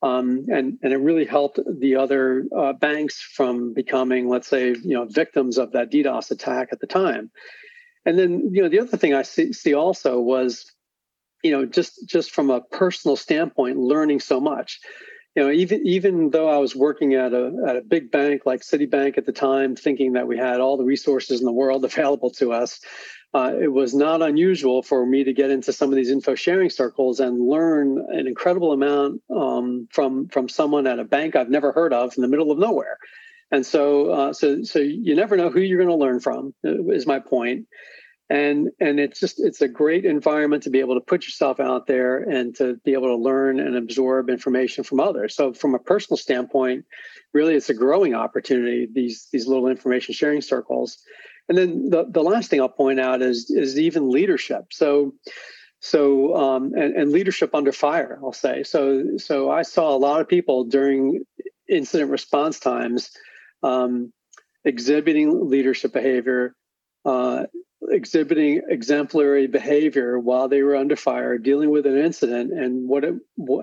Um, 0.00 0.46
and, 0.48 0.78
and 0.82 0.92
it 0.92 0.98
really 0.98 1.24
helped 1.24 1.58
the 1.80 1.96
other 1.96 2.44
uh, 2.56 2.72
banks 2.74 3.20
from 3.20 3.74
becoming, 3.74 4.28
let's 4.28 4.46
say, 4.46 4.68
you 4.68 4.94
know, 4.94 5.06
victims 5.06 5.58
of 5.58 5.72
that 5.72 5.90
DDoS 5.90 6.30
attack 6.30 6.68
at 6.70 6.78
the 6.78 6.86
time. 6.86 7.30
And 8.06 8.16
then, 8.16 8.50
you 8.52 8.62
know, 8.62 8.68
the 8.68 8.78
other 8.80 8.96
thing 8.96 9.12
I 9.12 9.22
see, 9.22 9.52
see 9.52 9.74
also 9.74 10.20
was 10.20 10.72
you 11.42 11.50
know 11.50 11.64
just 11.64 12.06
just 12.06 12.30
from 12.32 12.50
a 12.50 12.60
personal 12.60 13.16
standpoint 13.16 13.78
learning 13.78 14.20
so 14.20 14.40
much 14.40 14.80
you 15.34 15.42
know 15.42 15.50
even 15.50 15.86
even 15.86 16.30
though 16.30 16.48
i 16.48 16.58
was 16.58 16.74
working 16.74 17.14
at 17.14 17.32
a 17.32 17.52
at 17.66 17.76
a 17.76 17.80
big 17.80 18.10
bank 18.10 18.42
like 18.44 18.60
citibank 18.60 19.18
at 19.18 19.26
the 19.26 19.32
time 19.32 19.76
thinking 19.76 20.12
that 20.12 20.26
we 20.26 20.36
had 20.36 20.60
all 20.60 20.76
the 20.76 20.84
resources 20.84 21.40
in 21.40 21.46
the 21.46 21.52
world 21.52 21.84
available 21.84 22.30
to 22.30 22.52
us 22.52 22.80
uh, 23.34 23.52
it 23.60 23.72
was 23.72 23.94
not 23.94 24.22
unusual 24.22 24.82
for 24.82 25.04
me 25.04 25.24
to 25.24 25.32
get 25.32 25.50
into 25.50 25.72
some 25.72 25.90
of 25.90 25.96
these 25.96 26.10
info 26.10 26.34
sharing 26.34 26.70
circles 26.70 27.20
and 27.20 27.38
learn 27.38 27.98
an 28.10 28.26
incredible 28.26 28.72
amount 28.72 29.20
um, 29.34 29.86
from 29.90 30.28
from 30.28 30.48
someone 30.48 30.86
at 30.86 30.98
a 30.98 31.04
bank 31.04 31.36
I've 31.36 31.50
never 31.50 31.72
heard 31.72 31.92
of 31.92 32.16
in 32.16 32.22
the 32.22 32.28
middle 32.28 32.50
of 32.50 32.58
nowhere. 32.58 32.98
And 33.50 33.64
so, 33.64 34.10
uh, 34.10 34.32
so, 34.34 34.62
so 34.62 34.78
you 34.78 35.14
never 35.14 35.36
know 35.36 35.48
who 35.50 35.60
you're 35.60 35.78
going 35.78 35.88
to 35.88 35.94
learn 35.94 36.20
from. 36.20 36.52
Is 36.62 37.06
my 37.06 37.18
point 37.18 37.66
and 38.30 38.68
and 38.78 39.00
it's 39.00 39.20
just 39.20 39.40
it's 39.40 39.62
a 39.62 39.68
great 39.68 40.04
environment 40.04 40.62
to 40.62 40.70
be 40.70 40.80
able 40.80 40.94
to 40.94 41.00
put 41.00 41.24
yourself 41.24 41.60
out 41.60 41.86
there 41.86 42.18
and 42.18 42.54
to 42.56 42.74
be 42.84 42.92
able 42.92 43.08
to 43.08 43.16
learn 43.16 43.58
and 43.58 43.76
absorb 43.76 44.28
information 44.28 44.84
from 44.84 45.00
others 45.00 45.34
so 45.34 45.52
from 45.52 45.74
a 45.74 45.78
personal 45.78 46.16
standpoint 46.16 46.84
really 47.32 47.54
it's 47.54 47.70
a 47.70 47.74
growing 47.74 48.14
opportunity 48.14 48.86
these 48.92 49.28
these 49.32 49.46
little 49.46 49.68
information 49.68 50.14
sharing 50.14 50.42
circles 50.42 50.98
and 51.48 51.56
then 51.58 51.90
the, 51.90 52.04
the 52.08 52.22
last 52.22 52.50
thing 52.50 52.60
i'll 52.60 52.68
point 52.68 53.00
out 53.00 53.22
is 53.22 53.50
is 53.50 53.78
even 53.78 54.10
leadership 54.10 54.66
so 54.70 55.14
so 55.80 56.34
um, 56.34 56.72
and, 56.74 56.96
and 56.96 57.12
leadership 57.12 57.54
under 57.54 57.72
fire 57.72 58.18
i'll 58.22 58.32
say 58.32 58.62
so 58.62 59.16
so 59.16 59.50
i 59.50 59.62
saw 59.62 59.94
a 59.94 59.98
lot 59.98 60.20
of 60.20 60.28
people 60.28 60.64
during 60.64 61.24
incident 61.68 62.10
response 62.10 62.58
times 62.58 63.10
um, 63.62 64.12
exhibiting 64.64 65.48
leadership 65.48 65.92
behavior 65.92 66.54
uh, 67.04 67.44
exhibiting 67.90 68.62
exemplary 68.68 69.46
behavior 69.46 70.18
while 70.18 70.48
they 70.48 70.62
were 70.62 70.76
under 70.76 70.96
fire, 70.96 71.38
dealing 71.38 71.70
with 71.70 71.86
an 71.86 71.96
incident, 71.96 72.52
and 72.52 72.88
what 72.88 73.04
it, 73.04 73.14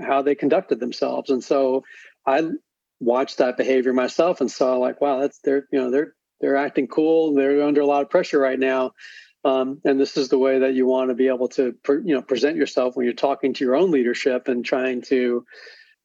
how 0.02 0.21
they 0.21 0.36
conducted 0.36 0.80
themselves. 0.80 1.30
And 1.30 1.43
so, 1.43 1.84
I 2.26 2.50
watched 3.00 3.38
that 3.38 3.58
behavior 3.58 3.93
myself 3.93 4.41
and 4.41 4.50
saw 4.50 4.78
like, 4.78 5.02
wow, 5.02 5.19
that's 5.19 5.39
they're 5.39 5.67
you 5.71 5.80
know 5.80 5.91
they're 5.91 6.15
they're 6.41 6.58
acting 6.58 6.88
cool. 6.88 7.34
They're 7.34 7.63
under 7.63 7.82
a 7.82 7.86
lot 7.86 8.02
of 8.02 8.10
pressure 8.10 8.39
right 8.39 8.60
now. 8.60 8.91
Um, 9.43 9.80
and 9.86 10.00
this 10.00 10.17
is 10.17 10.30
the 10.30 10.39
way 10.39 10.60
that 10.60 10.74
you 10.74 10.88
want 10.88 11.10
to 11.10 11.15
be 11.15 11.28
able 11.28 11.48
to 11.50 11.76
you 11.88 12.15
know 12.15 12.21
present 12.21 12.58
yourself 12.58 12.95
when 12.95 13.06
you're 13.06 13.13
talking 13.13 13.54
to 13.54 13.63
your 13.63 13.76
own 13.76 13.91
leadership 13.91 14.48
and 14.48 14.65
trying 14.65 15.04
to 15.04 15.45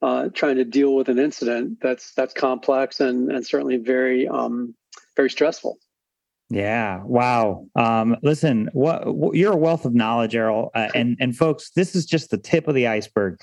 uh, 0.03 0.29
trying 0.35 0.57
to 0.57 0.65
deal 0.65 0.95
with 0.95 1.09
an 1.09 1.19
incident 1.19 1.79
that's 1.81 2.13
that's 2.13 2.35
complex 2.35 3.01
and 3.01 3.33
and 3.33 3.47
certainly 3.47 3.79
very 3.79 4.29
um, 4.29 4.75
very 5.17 5.31
stressful. 5.31 5.79
Yeah. 6.51 7.03
Wow. 7.05 7.69
Um, 7.77 8.17
listen, 8.25 8.69
what, 8.73 9.15
what, 9.15 9.37
you're 9.37 9.53
a 9.53 9.57
wealth 9.57 9.85
of 9.85 9.95
knowledge, 9.95 10.35
Errol, 10.35 10.71
uh, 10.75 10.89
and 10.95 11.17
and 11.21 11.35
folks, 11.37 11.71
this 11.71 11.95
is 11.95 12.05
just 12.05 12.31
the 12.31 12.39
tip 12.39 12.69
of 12.69 12.75
the 12.75 12.89
iceberg. 12.89 13.41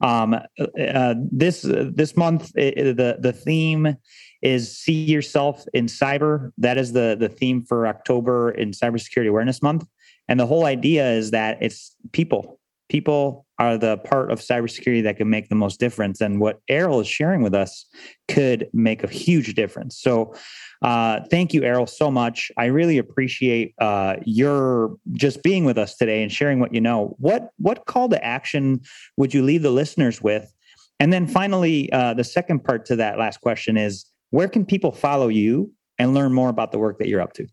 Um, 0.00 0.34
uh, 0.34 1.14
this 1.32 1.64
uh, 1.64 1.90
this 1.92 2.16
month, 2.16 2.52
the 2.52 3.16
the 3.18 3.32
theme 3.32 3.96
is 4.42 4.76
see 4.76 5.04
yourself 5.04 5.64
in 5.74 5.86
cyber. 5.86 6.52
That 6.58 6.78
is 6.78 6.92
the 6.92 7.16
the 7.18 7.28
theme 7.28 7.62
for 7.62 7.86
October 7.86 8.50
in 8.50 8.70
Cybersecurity 8.70 9.28
Awareness 9.28 9.62
Month, 9.62 9.86
and 10.28 10.38
the 10.38 10.46
whole 10.46 10.64
idea 10.64 11.10
is 11.10 11.30
that 11.30 11.58
it's 11.60 11.94
people. 12.12 12.58
People 12.88 13.46
are 13.60 13.78
the 13.78 13.98
part 13.98 14.32
of 14.32 14.40
cybersecurity 14.40 15.04
that 15.04 15.16
can 15.16 15.30
make 15.30 15.48
the 15.48 15.54
most 15.54 15.78
difference, 15.78 16.20
and 16.20 16.40
what 16.40 16.60
Errol 16.68 17.00
is 17.00 17.06
sharing 17.06 17.42
with 17.42 17.54
us 17.54 17.86
could 18.28 18.68
make 18.72 19.04
a 19.04 19.06
huge 19.06 19.54
difference. 19.54 20.00
So 20.00 20.34
uh, 20.82 21.20
thank 21.30 21.52
you, 21.52 21.62
Errol, 21.62 21.86
so 21.86 22.10
much. 22.10 22.50
I 22.56 22.66
really 22.66 22.98
appreciate 22.98 23.74
uh, 23.80 24.16
your 24.24 24.96
just 25.12 25.42
being 25.42 25.64
with 25.64 25.76
us 25.76 25.96
today 25.96 26.22
and 26.22 26.32
sharing 26.32 26.58
what 26.58 26.74
you 26.74 26.80
know. 26.80 27.14
What 27.18 27.50
what 27.58 27.86
call 27.86 28.08
to 28.08 28.24
action 28.24 28.80
would 29.16 29.34
you 29.34 29.42
leave 29.42 29.62
the 29.62 29.70
listeners 29.70 30.22
with? 30.22 30.52
And 30.98 31.12
then 31.12 31.26
finally, 31.26 31.90
uh, 31.92 32.14
the 32.14 32.24
second 32.24 32.64
part 32.64 32.84
to 32.86 32.96
that 32.96 33.18
last 33.18 33.40
question 33.40 33.76
is 33.76 34.04
where 34.30 34.48
can 34.48 34.64
people 34.64 34.92
follow 34.92 35.28
you 35.28 35.72
and 35.98 36.14
learn 36.14 36.32
more 36.32 36.48
about 36.48 36.72
the 36.72 36.78
work 36.78 36.98
that 36.98 37.08
you're 37.08 37.20
up 37.20 37.32
to? 37.34 37.46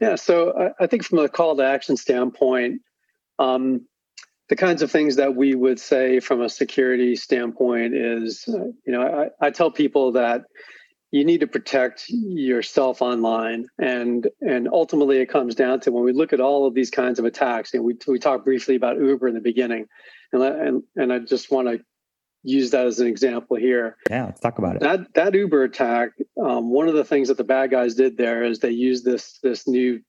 Yeah, 0.00 0.16
so 0.16 0.72
I, 0.80 0.86
think 0.88 1.04
from 1.04 1.18
a 1.18 1.28
call 1.28 1.56
to 1.56 1.64
action 1.64 1.96
standpoint, 1.96 2.80
um, 3.38 3.86
the 4.48 4.56
kinds 4.56 4.82
of 4.82 4.90
things 4.90 5.16
that 5.16 5.36
we 5.36 5.54
would 5.54 5.78
say 5.78 6.18
from 6.18 6.40
a 6.40 6.48
security 6.48 7.14
standpoint 7.14 7.94
is, 7.94 8.44
uh, 8.48 8.64
you 8.84 8.92
know, 8.92 9.02
I, 9.40 9.46
I 9.46 9.50
tell 9.50 9.70
people 9.70 10.12
that 10.12 10.42
you 11.12 11.24
need 11.24 11.40
to 11.40 11.46
protect 11.46 12.06
yourself 12.08 13.00
online 13.02 13.66
and 13.78 14.28
and 14.40 14.66
ultimately 14.72 15.18
it 15.18 15.26
comes 15.26 15.54
down 15.54 15.78
to 15.80 15.92
when 15.92 16.02
we 16.02 16.12
look 16.12 16.32
at 16.32 16.40
all 16.40 16.66
of 16.66 16.74
these 16.74 16.90
kinds 16.90 17.18
of 17.18 17.24
attacks 17.26 17.74
and 17.74 17.84
we, 17.84 17.94
we 18.08 18.18
talked 18.18 18.44
briefly 18.44 18.74
about 18.74 18.96
uber 18.96 19.28
in 19.28 19.34
the 19.34 19.40
beginning 19.40 19.86
and 20.32 20.42
and, 20.42 20.82
and 20.96 21.12
i 21.12 21.18
just 21.18 21.50
want 21.50 21.68
to 21.68 21.78
use 22.42 22.70
that 22.70 22.86
as 22.86 23.00
an 23.00 23.06
example 23.06 23.56
here. 23.56 23.96
Yeah 24.10 24.26
let's 24.26 24.40
talk 24.40 24.58
about 24.58 24.76
it. 24.76 24.82
That 24.82 25.14
that 25.14 25.34
uber 25.34 25.62
attack 25.64 26.10
um, 26.42 26.70
one 26.70 26.88
of 26.88 26.94
the 26.94 27.04
things 27.04 27.28
that 27.28 27.36
the 27.36 27.44
bad 27.44 27.70
guys 27.70 27.94
did 27.94 28.16
there 28.16 28.42
is 28.42 28.58
they 28.58 28.70
used 28.70 29.04
this 29.04 29.38
this 29.42 29.68
new 29.68 30.00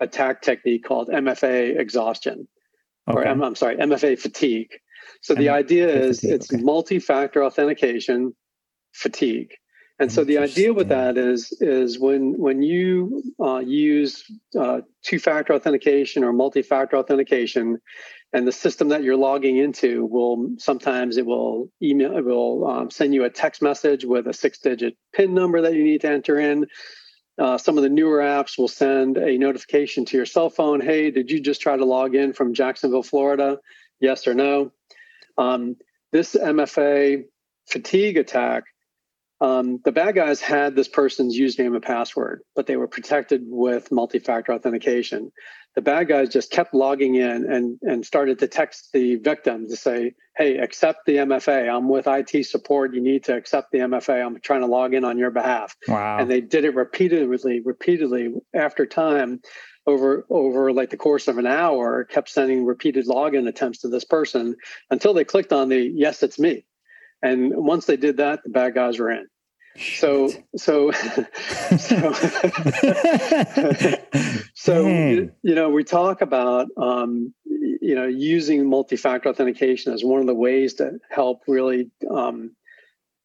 attack 0.00 0.42
technique 0.42 0.84
called 0.84 1.08
mfa 1.08 1.78
exhaustion 1.78 2.46
okay. 3.08 3.18
or 3.18 3.26
i'm 3.26 3.54
sorry 3.54 3.76
mfa 3.76 4.18
fatigue. 4.18 4.72
So 5.22 5.34
M- 5.34 5.40
the 5.40 5.48
idea 5.48 5.88
is 5.88 6.20
fatigue, 6.20 6.34
it's 6.34 6.52
okay. 6.52 6.62
multi-factor 6.62 7.42
authentication 7.42 8.34
fatigue. 8.92 9.52
And 9.98 10.12
so 10.12 10.24
the 10.24 10.36
idea 10.36 10.74
with 10.74 10.88
that 10.88 11.16
is 11.16 11.56
is 11.60 11.98
when 11.98 12.34
when 12.36 12.62
you 12.62 13.22
uh, 13.40 13.60
use 13.60 14.24
uh, 14.58 14.82
two-factor 15.02 15.54
authentication 15.54 16.22
or 16.22 16.34
multi-factor 16.34 16.98
authentication, 16.98 17.78
and 18.32 18.46
the 18.46 18.52
system 18.52 18.88
that 18.88 19.02
you're 19.02 19.16
logging 19.16 19.56
into 19.56 20.04
will 20.04 20.50
sometimes 20.58 21.16
it 21.16 21.26
will 21.26 21.70
email 21.82 22.16
it 22.16 22.24
will 22.24 22.66
um, 22.66 22.90
send 22.90 23.14
you 23.14 23.24
a 23.24 23.30
text 23.30 23.62
message 23.62 24.04
with 24.04 24.26
a 24.26 24.32
six-digit 24.32 24.96
PIN 25.14 25.34
number 25.34 25.62
that 25.62 25.74
you 25.74 25.84
need 25.84 26.00
to 26.02 26.10
enter 26.10 26.38
in. 26.38 26.66
Uh, 27.38 27.58
some 27.58 27.76
of 27.76 27.82
the 27.82 27.90
newer 27.90 28.18
apps 28.18 28.58
will 28.58 28.68
send 28.68 29.18
a 29.18 29.36
notification 29.36 30.04
to 30.06 30.16
your 30.16 30.26
cell 30.26 30.48
phone. 30.48 30.80
Hey, 30.80 31.10
did 31.10 31.30
you 31.30 31.40
just 31.40 31.60
try 31.60 31.76
to 31.76 31.84
log 31.84 32.14
in 32.14 32.32
from 32.32 32.54
Jacksonville, 32.54 33.02
Florida? 33.02 33.58
Yes 34.00 34.26
or 34.26 34.34
no. 34.34 34.72
Um, 35.36 35.76
this 36.12 36.34
MFA 36.34 37.24
fatigue 37.68 38.16
attack 38.16 38.64
um, 39.40 39.80
the 39.84 39.92
bad 39.92 40.14
guys 40.14 40.40
had 40.40 40.74
this 40.74 40.88
person's 40.88 41.38
username 41.38 41.74
and 41.74 41.82
password, 41.82 42.40
but 42.54 42.66
they 42.66 42.76
were 42.76 42.88
protected 42.88 43.42
with 43.44 43.92
multi-factor 43.92 44.52
authentication. 44.52 45.30
The 45.74 45.82
bad 45.82 46.08
guys 46.08 46.30
just 46.30 46.50
kept 46.50 46.72
logging 46.72 47.16
in 47.16 47.52
and 47.52 47.78
and 47.82 48.06
started 48.06 48.38
to 48.38 48.48
text 48.48 48.88
the 48.94 49.16
victim 49.16 49.68
to 49.68 49.76
say, 49.76 50.14
"Hey, 50.38 50.56
accept 50.56 51.00
the 51.04 51.18
MFA. 51.18 51.68
I'm 51.68 51.90
with 51.90 52.06
IT 52.06 52.46
support. 52.46 52.94
You 52.94 53.02
need 53.02 53.24
to 53.24 53.36
accept 53.36 53.72
the 53.72 53.80
MFA. 53.80 54.24
I'm 54.24 54.40
trying 54.40 54.62
to 54.62 54.66
log 54.66 54.94
in 54.94 55.04
on 55.04 55.18
your 55.18 55.30
behalf." 55.30 55.76
Wow. 55.86 56.16
And 56.18 56.30
they 56.30 56.40
did 56.40 56.64
it 56.64 56.74
repeatedly, 56.74 57.60
repeatedly 57.60 58.32
after 58.54 58.86
time 58.86 59.42
over 59.86 60.26
over 60.30 60.72
like 60.72 60.88
the 60.88 60.96
course 60.96 61.28
of 61.28 61.36
an 61.36 61.46
hour 61.46 62.04
kept 62.04 62.30
sending 62.30 62.64
repeated 62.64 63.06
login 63.06 63.46
attempts 63.46 63.80
to 63.80 63.88
this 63.88 64.04
person 64.04 64.56
until 64.90 65.14
they 65.14 65.24
clicked 65.24 65.52
on 65.52 65.68
the 65.68 65.78
yes 65.94 66.22
it's 66.22 66.38
me 66.38 66.64
and 67.26 67.52
once 67.56 67.86
they 67.86 67.96
did 67.96 68.18
that, 68.18 68.42
the 68.44 68.50
bad 68.50 68.74
guys 68.74 68.98
were 68.98 69.10
in. 69.10 69.26
So, 69.78 70.30
so, 70.56 70.90
so, 71.78 72.12
so 74.54 74.86
you 74.86 75.32
know, 75.42 75.70
we 75.70 75.84
talk 75.84 76.22
about, 76.22 76.68
um, 76.76 77.34
you 77.44 77.94
know, 77.94 78.06
using 78.06 78.68
multi-factor 78.68 79.28
authentication 79.28 79.92
as 79.92 80.02
one 80.02 80.20
of 80.20 80.26
the 80.26 80.34
ways 80.34 80.74
to 80.74 80.98
help 81.10 81.42
really 81.46 81.90
um, 82.10 82.56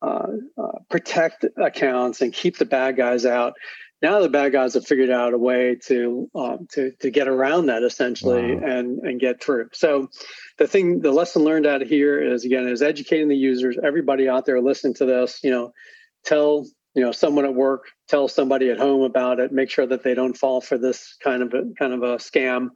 uh, 0.02 0.28
uh, 0.58 0.80
protect 0.90 1.46
accounts 1.58 2.22
and 2.22 2.34
keep 2.34 2.58
the 2.58 2.66
bad 2.66 2.98
guys 2.98 3.26
out. 3.26 3.54
Now 4.02 4.20
the 4.20 4.30
bad 4.30 4.52
guys 4.52 4.74
have 4.74 4.88
figured 4.88 5.12
out 5.12 5.34
a 5.34 5.38
way 5.38 5.78
to 5.86 6.30
um, 6.34 6.68
to 6.72 6.92
to 7.02 7.12
get 7.12 7.28
around 7.28 7.68
that 7.68 7.84
essentially 7.84 8.56
wow. 8.56 8.68
and 8.68 9.00
and 9.00 9.20
get 9.20 9.44
through. 9.44 9.70
So 9.74 10.10
the 10.58 10.68
thing, 10.68 11.02
the 11.02 11.12
lesson 11.12 11.44
learned 11.44 11.68
out 11.68 11.82
here 11.82 12.22
is 12.22 12.46
again 12.46 12.68
is 12.68 12.82
educating 12.82 13.28
the 13.28 13.38
users. 13.38 13.78
Everybody 13.82 14.28
out 14.28 14.46
there 14.46 14.60
listening 14.62 14.96
to 14.96 15.06
this, 15.06 15.40
you 15.44 15.52
know, 15.52 15.74
tell 16.26 16.66
you 16.94 17.04
know 17.04 17.12
someone 17.12 17.46
at 17.46 17.54
work 17.54 17.86
tell 18.08 18.28
somebody 18.28 18.70
at 18.70 18.78
home 18.78 19.02
about 19.02 19.40
it 19.40 19.52
make 19.52 19.70
sure 19.70 19.88
that 19.88 20.04
they 20.04 20.14
don't 20.14 20.38
fall 20.38 20.62
for 20.62 20.78
this 20.78 21.16
kind 21.24 21.42
of 21.42 21.54
a 21.54 21.64
kind 21.78 21.94
of 21.94 22.04
a 22.04 22.18
scam 22.18 22.70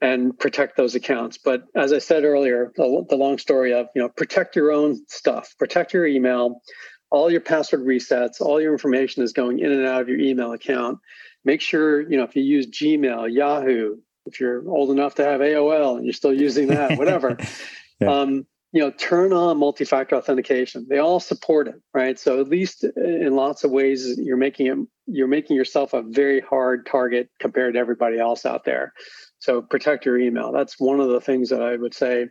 and 0.00 0.38
protect 0.38 0.76
those 0.76 0.94
accounts 0.94 1.38
but 1.38 1.64
as 1.74 1.92
i 1.92 1.98
said 1.98 2.24
earlier 2.24 2.72
the, 2.76 3.04
the 3.08 3.16
long 3.16 3.38
story 3.38 3.72
of 3.72 3.88
you 3.94 4.02
know 4.02 4.08
protect 4.08 4.54
your 4.54 4.70
own 4.70 4.96
stuff 5.08 5.54
protect 5.58 5.92
your 5.92 6.06
email 6.06 6.62
all 7.10 7.30
your 7.30 7.40
password 7.40 7.82
resets 7.82 8.40
all 8.40 8.60
your 8.60 8.72
information 8.72 9.22
is 9.22 9.32
going 9.32 9.58
in 9.58 9.72
and 9.72 9.86
out 9.86 10.02
of 10.02 10.08
your 10.08 10.18
email 10.18 10.52
account. 10.52 10.98
Make 11.44 11.60
sure 11.60 12.00
you 12.10 12.16
know 12.16 12.24
if 12.24 12.36
you 12.36 12.42
use 12.42 12.66
gmail 12.66 13.32
yahoo 13.32 13.96
if 14.26 14.40
you're 14.40 14.68
old 14.68 14.90
enough 14.90 15.14
to 15.16 15.24
have 15.24 15.40
aol 15.40 15.96
and 15.96 16.04
you're 16.04 16.12
still 16.12 16.34
using 16.34 16.68
that 16.68 16.98
whatever 16.98 17.36
yeah. 18.00 18.10
um, 18.10 18.46
you 18.72 18.80
know 18.80 18.90
turn 18.90 19.32
on 19.32 19.58
multi-factor 19.58 20.16
authentication. 20.16 20.86
They 20.88 20.98
all 20.98 21.20
support 21.20 21.68
it 21.68 21.80
right? 21.94 22.18
So 22.18 22.40
at 22.40 22.48
least 22.48 22.84
in 22.84 23.34
lots 23.36 23.64
of 23.64 23.70
ways 23.70 24.18
you're 24.18 24.36
making 24.36 24.66
it 24.66 24.78
you're 25.06 25.28
making 25.28 25.56
yourself 25.56 25.92
a 25.92 26.02
very 26.02 26.40
hard 26.40 26.86
target 26.86 27.30
compared 27.38 27.74
to 27.74 27.80
everybody 27.80 28.18
else 28.18 28.44
out 28.44 28.64
there. 28.64 28.92
So 29.38 29.62
protect 29.62 30.04
your 30.04 30.18
email. 30.18 30.50
That's 30.50 30.80
one 30.80 30.98
of 30.98 31.08
the 31.08 31.20
things 31.20 31.50
that 31.50 31.62
i 31.62 31.76
would 31.76 31.94
say 31.94 32.26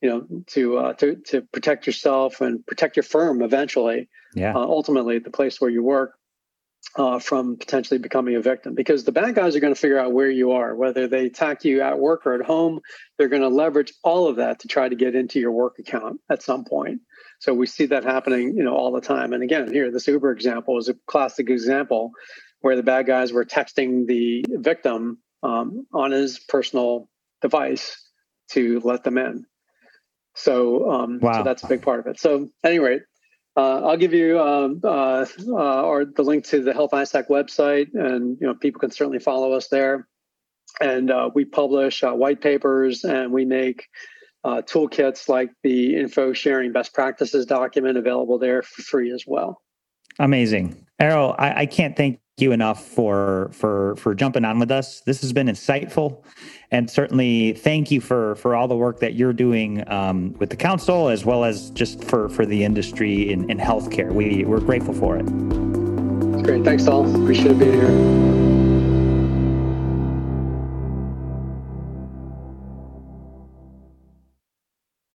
you 0.00 0.08
know 0.08 0.42
to 0.46 0.78
uh, 0.78 0.92
to 0.94 1.16
to 1.26 1.42
protect 1.52 1.86
yourself 1.86 2.40
and 2.40 2.66
protect 2.66 2.96
your 2.96 3.02
firm 3.02 3.42
eventually 3.42 4.08
yeah 4.34 4.54
uh, 4.54 4.60
ultimately 4.60 5.18
the 5.18 5.30
place 5.30 5.60
where 5.60 5.70
you 5.70 5.82
work 5.82 6.14
uh, 6.96 7.18
from 7.18 7.56
potentially 7.56 7.98
becoming 7.98 8.34
a 8.34 8.40
victim 8.40 8.74
because 8.74 9.04
the 9.04 9.12
bad 9.12 9.34
guys 9.34 9.54
are 9.54 9.60
going 9.60 9.74
to 9.74 9.80
figure 9.80 9.98
out 9.98 10.12
where 10.12 10.30
you 10.30 10.52
are, 10.52 10.74
whether 10.74 11.06
they 11.06 11.26
attack 11.26 11.64
you 11.64 11.82
at 11.82 11.98
work 11.98 12.26
or 12.26 12.34
at 12.34 12.44
home. 12.44 12.80
They're 13.16 13.28
going 13.28 13.42
to 13.42 13.48
leverage 13.48 13.92
all 14.02 14.28
of 14.28 14.36
that 14.36 14.60
to 14.60 14.68
try 14.68 14.88
to 14.88 14.96
get 14.96 15.14
into 15.14 15.38
your 15.38 15.52
work 15.52 15.78
account 15.78 16.20
at 16.30 16.42
some 16.42 16.64
point. 16.64 17.00
So 17.38 17.54
we 17.54 17.66
see 17.66 17.86
that 17.86 18.04
happening, 18.04 18.56
you 18.56 18.64
know, 18.64 18.74
all 18.74 18.92
the 18.92 19.00
time. 19.00 19.32
And 19.32 19.42
again, 19.42 19.72
here 19.72 19.90
this 19.90 20.08
Uber 20.08 20.32
example 20.32 20.78
is 20.78 20.88
a 20.88 20.94
classic 21.06 21.48
example 21.48 22.10
where 22.60 22.76
the 22.76 22.82
bad 22.82 23.06
guys 23.06 23.32
were 23.32 23.44
texting 23.44 24.06
the 24.06 24.44
victim 24.48 25.18
um, 25.42 25.86
on 25.92 26.10
his 26.10 26.38
personal 26.38 27.08
device 27.40 27.96
to 28.52 28.80
let 28.80 29.04
them 29.04 29.16
in. 29.16 29.46
So, 30.34 30.90
um, 30.90 31.18
wow. 31.20 31.32
so 31.32 31.42
that's 31.42 31.62
a 31.62 31.66
big 31.66 31.82
part 31.82 32.00
of 32.00 32.06
it. 32.06 32.20
So, 32.20 32.48
anyway, 32.64 33.00
uh, 33.56 33.80
I'll 33.84 33.96
give 33.96 34.14
you 34.14 34.40
um, 34.40 34.80
uh, 34.82 35.26
uh, 35.48 35.82
or 35.82 36.04
the 36.04 36.22
link 36.22 36.44
to 36.46 36.62
the 36.62 36.72
Health 36.72 36.92
ISAC 36.92 37.28
website, 37.28 37.88
and 37.94 38.38
you 38.40 38.46
know 38.46 38.54
people 38.54 38.80
can 38.80 38.90
certainly 38.90 39.18
follow 39.18 39.52
us 39.52 39.68
there. 39.68 40.08
And 40.80 41.10
uh, 41.10 41.30
we 41.34 41.44
publish 41.44 42.02
uh, 42.02 42.12
white 42.12 42.40
papers, 42.40 43.04
and 43.04 43.32
we 43.32 43.44
make 43.44 43.88
uh, 44.44 44.62
toolkits 44.62 45.28
like 45.28 45.50
the 45.62 45.96
info 45.96 46.32
sharing 46.32 46.72
best 46.72 46.94
practices 46.94 47.44
document 47.44 47.98
available 47.98 48.38
there 48.38 48.62
for 48.62 48.82
free 48.82 49.10
as 49.10 49.24
well. 49.26 49.60
Amazing, 50.18 50.86
Errol. 51.00 51.34
I, 51.38 51.62
I 51.62 51.66
can't 51.66 51.96
thank 51.96 52.20
you 52.40 52.52
enough 52.52 52.84
for 52.84 53.50
for 53.52 53.96
for 53.96 54.14
jumping 54.14 54.44
on 54.44 54.58
with 54.58 54.70
us. 54.70 55.00
This 55.00 55.20
has 55.22 55.32
been 55.32 55.46
insightful, 55.46 56.22
and 56.70 56.90
certainly 56.90 57.52
thank 57.52 57.90
you 57.90 58.00
for 58.00 58.34
for 58.36 58.54
all 58.54 58.68
the 58.68 58.76
work 58.76 59.00
that 59.00 59.14
you're 59.14 59.32
doing 59.32 59.88
um, 59.90 60.34
with 60.38 60.50
the 60.50 60.56
council 60.56 61.08
as 61.08 61.24
well 61.24 61.44
as 61.44 61.70
just 61.70 62.04
for 62.04 62.28
for 62.28 62.46
the 62.46 62.64
industry 62.64 63.30
in, 63.30 63.50
in 63.50 63.58
healthcare. 63.58 64.12
We 64.12 64.44
we're 64.44 64.60
grateful 64.60 64.94
for 64.94 65.16
it. 65.16 65.26
That's 65.26 66.42
great. 66.42 66.64
Thanks, 66.64 66.86
all. 66.86 67.08
Appreciate 67.22 67.58
being 67.58 67.72
here. 67.74 68.49